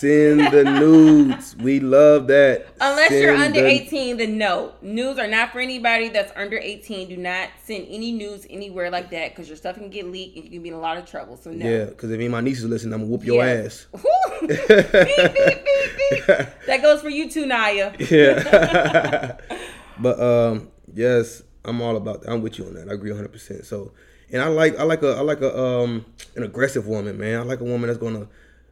Send 0.02 0.40
the 0.52 0.64
nudes. 0.64 1.56
We 1.58 1.80
love 1.80 2.26
that. 2.28 2.66
Unless 2.82 3.12
you're 3.12 3.36
under 3.36 3.62
the- 3.62 3.68
18, 3.68 4.18
then 4.18 4.40
no. 4.40 4.74
News 4.82 5.20
are 5.20 5.28
not 5.28 5.52
for 5.52 5.60
anybody 5.60 6.10
that's 6.10 6.32
under 6.36 6.58
18. 6.58 7.08
Do 7.08 7.18
not 7.18 7.50
send 7.64 7.86
any 7.88 8.12
news 8.12 8.48
anywhere 8.50 8.90
like 8.90 9.12
that 9.12 9.30
because 9.30 9.48
your 9.48 9.58
stuff 9.58 9.76
can 9.76 9.90
get 9.92 10.08
leaked 10.12 10.38
and 10.38 10.46
you 10.46 10.50
can 10.52 10.64
be 10.64 10.70
in 10.70 10.74
a 10.76 10.80
lot 10.80 10.98
of 10.98 11.06
trouble. 11.06 11.38
So 11.38 11.52
no. 11.52 11.70
Yeah, 11.70 11.86
because 11.86 12.10
if 12.10 12.16
any 12.16 12.26
of 12.26 12.32
my 12.32 12.42
nieces 12.42 12.66
listen, 12.66 12.92
I'm 12.94 13.02
gonna 13.02 13.12
whoop 13.12 13.24
your 13.24 13.46
Yeah. 13.46 13.66
ass. 13.66 13.86
Beep, 14.42 14.68
beep, 14.68 14.92
beep, 14.92 15.68
beep. 16.10 16.26
That 16.66 16.80
goes 16.82 17.00
for 17.02 17.10
you 17.10 17.30
too, 17.30 17.46
Naya. 17.46 17.94
Yeah. 18.00 19.38
but 20.00 20.20
um, 20.20 20.70
yes, 20.96 21.44
I'm 21.64 21.80
all 21.80 21.96
about 21.96 22.24
that. 22.24 22.32
I'm 22.32 22.42
with 22.42 22.58
you 22.58 22.66
on 22.66 22.74
that. 22.74 22.90
I 22.90 22.94
agree 22.94 23.12
100. 23.12 23.32
percent 23.32 23.66
So, 23.68 23.92
and 24.32 24.42
I 24.42 24.48
like 24.48 24.76
I 24.80 24.84
like 24.84 25.04
a 25.04 25.12
I 25.12 25.22
like 25.22 25.42
a 25.42 25.56
um 25.56 26.06
an 26.36 26.42
aggressive 26.42 26.88
woman, 26.88 27.20
man. 27.20 27.40
I 27.40 27.44
like 27.44 27.60
a 27.60 27.66
woman 27.66 27.86
that's 27.86 28.00
gonna 28.00 28.28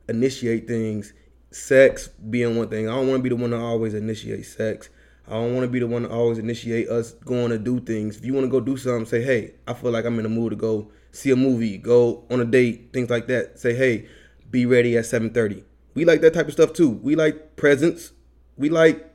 initiate 0.10 0.68
things. 0.68 1.14
Sex 1.52 2.08
being 2.08 2.56
one 2.56 2.70
thing. 2.70 2.88
I 2.88 2.92
don't 2.96 3.08
want 3.08 3.20
to 3.20 3.24
be 3.24 3.30
the 3.30 3.36
one 3.36 3.52
to 3.52 3.58
always 3.58 3.94
initiate 3.94 4.46
sex. 4.46 4.90
I 5.28 5.34
don't 5.34 5.54
want 5.54 5.66
to 5.66 5.72
be 5.72 5.80
the 5.80 5.88
one 5.88 6.04
to 6.04 6.10
always 6.10 6.38
initiate 6.38 6.90
us 6.90 7.12
going 7.12 7.50
to 7.50 7.58
do 7.58 7.80
things. 7.80 8.18
If 8.18 8.26
you 8.26 8.34
want 8.34 8.46
to 8.46 8.50
go 8.50 8.60
do 8.60 8.78
something, 8.78 9.06
say, 9.06 9.22
hey, 9.24 9.54
I 9.68 9.74
feel 9.74 9.92
like 9.92 10.06
I'm 10.06 10.18
in 10.18 10.24
the 10.24 10.30
mood 10.30 10.52
to 10.52 10.56
go 10.56 10.92
see 11.12 11.32
a 11.32 11.36
movie, 11.36 11.78
go 11.78 12.24
on 12.30 12.40
a 12.40 12.46
date, 12.46 12.90
things 12.94 13.10
like 13.10 13.28
that. 13.28 13.60
Say, 13.60 13.74
hey, 13.76 14.08
be 14.50 14.66
ready 14.66 14.98
at 14.98 15.06
7:30. 15.06 15.64
We 15.94 16.06
like 16.06 16.22
that 16.22 16.34
type 16.34 16.48
of 16.48 16.54
stuff 16.54 16.74
too. 16.74 16.90
We 16.90 17.16
like 17.16 17.56
presents. 17.56 18.12
We 18.58 18.70
like 18.70 19.06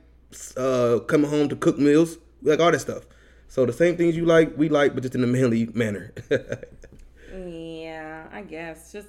uh, 0.57 0.99
coming 1.07 1.29
home 1.29 1.49
to 1.49 1.55
cook 1.55 1.77
meals. 1.77 2.17
We 2.41 2.51
like 2.51 2.59
all 2.59 2.71
that 2.71 2.79
stuff. 2.79 3.05
So 3.47 3.65
the 3.65 3.73
same 3.73 3.95
things 3.95 4.17
you 4.17 4.25
like, 4.25 4.57
we 4.57 4.69
like, 4.69 4.93
but 4.93 5.03
just 5.03 5.15
in 5.15 5.23
a 5.23 5.27
manly 5.27 5.67
manner. 5.67 6.13
Yeah, 7.35 8.27
I 8.31 8.41
guess. 8.41 8.91
Just 8.91 9.07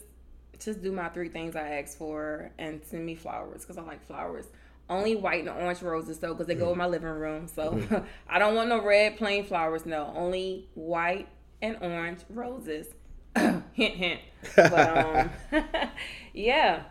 just 0.58 0.82
do 0.82 0.92
my 0.92 1.08
three 1.08 1.28
things 1.28 1.56
I 1.56 1.80
asked 1.80 1.98
for 1.98 2.50
and 2.58 2.80
send 2.84 3.04
me 3.04 3.14
flowers 3.14 3.62
because 3.62 3.78
I 3.78 3.82
like 3.82 4.06
flowers. 4.06 4.46
Only 4.88 5.16
white 5.16 5.40
and 5.40 5.48
orange 5.48 5.82
roses 5.82 6.18
though 6.18 6.32
because 6.32 6.46
they 6.46 6.54
go 6.54 6.72
in 6.72 6.78
my 6.78 6.86
living 6.86 7.08
room. 7.08 7.48
So 7.48 7.80
I 8.28 8.38
don't 8.38 8.54
want 8.54 8.68
no 8.68 8.82
red 8.82 9.16
plain 9.16 9.44
flowers. 9.44 9.84
No, 9.84 10.12
only 10.14 10.68
white 10.74 11.28
and 11.62 11.76
orange 11.80 12.20
roses. 12.30 12.86
hint, 13.36 13.64
hint. 13.72 14.20
But 14.54 15.30
um, 15.52 15.62
yeah, 16.32 16.84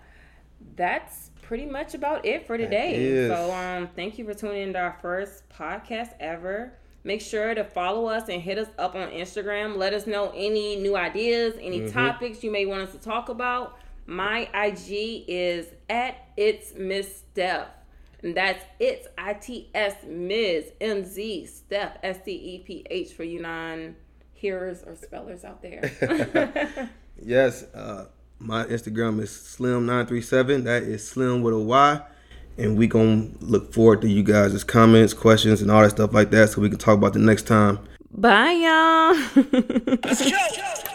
that's 0.76 1.32
pretty 1.42 1.66
much 1.66 1.94
about 1.94 2.26
it 2.26 2.46
for 2.46 2.58
today. 2.58 3.28
So 3.30 3.52
um, 3.52 3.90
thank 3.96 4.18
you 4.18 4.26
for 4.26 4.34
tuning 4.34 4.64
in 4.64 4.74
to 4.74 4.80
our 4.80 4.98
first 5.02 5.48
podcast 5.50 6.10
ever. 6.20 6.74
Make 7.06 7.22
sure 7.22 7.54
to 7.54 7.64
follow 7.64 8.08
us 8.08 8.30
and 8.30 8.42
hit 8.42 8.58
us 8.58 8.68
up 8.80 8.96
on 8.96 9.12
Instagram. 9.12 9.78
Let 9.78 9.94
us 9.94 10.08
know 10.08 10.34
any 10.36 10.76
new 10.76 10.98
ideas, 10.98 11.54
any 11.62 11.88
topics 11.92 12.44
you 12.44 12.50
may 12.50 12.66
want 12.66 12.82
us 12.82 12.92
to 12.94 12.98
talk 12.98 13.30
about. 13.30 13.78
My 14.08 14.50
IG 14.56 15.24
is 15.28 15.68
at 15.88 16.30
it's 16.36 16.74
Miss 16.74 17.18
Steph. 17.18 17.68
And 18.24 18.36
that's 18.36 18.64
it's 18.80 19.08
I 19.20 19.36
T 19.36 19.70
S 19.76 19.94
Ms 20.08 20.72
M 20.82 21.06
Z 21.06 21.46
Steph 21.46 21.98
S 22.02 22.18
T 22.26 22.32
E 22.32 22.64
P 22.66 22.84
H 22.90 23.14
for 23.14 23.24
you 23.24 23.40
non 23.40 23.96
hearers 24.34 24.82
or 24.82 24.96
spellers 24.96 25.44
out 25.44 25.62
there. 25.62 26.90
yes, 27.24 27.66
uh, 27.76 28.06
my 28.40 28.64
Instagram 28.66 29.22
is 29.22 29.30
slym937. 29.30 30.64
That 30.64 30.82
is 30.82 31.08
slim 31.08 31.44
with 31.44 31.54
a 31.54 31.60
Y. 31.60 32.02
And 32.58 32.78
we 32.78 32.88
gonna 32.88 33.28
look 33.42 33.74
forward 33.74 34.02
to 34.02 34.10
you 34.10 34.24
guys' 34.24 34.64
comments, 34.64 35.14
questions, 35.14 35.62
and 35.62 35.70
all 35.70 35.82
that 35.82 35.92
stuff 35.92 36.14
like 36.14 36.32
that 36.32 36.50
so 36.50 36.62
we 36.62 36.70
can 36.70 36.80
talk 36.80 36.98
about 36.98 37.14
the 37.14 37.20
next 37.20 37.44
time. 37.44 37.80
Bye 38.12 38.54
y'all. 38.54 39.44
Let's 40.04 40.30
go. 40.30 40.95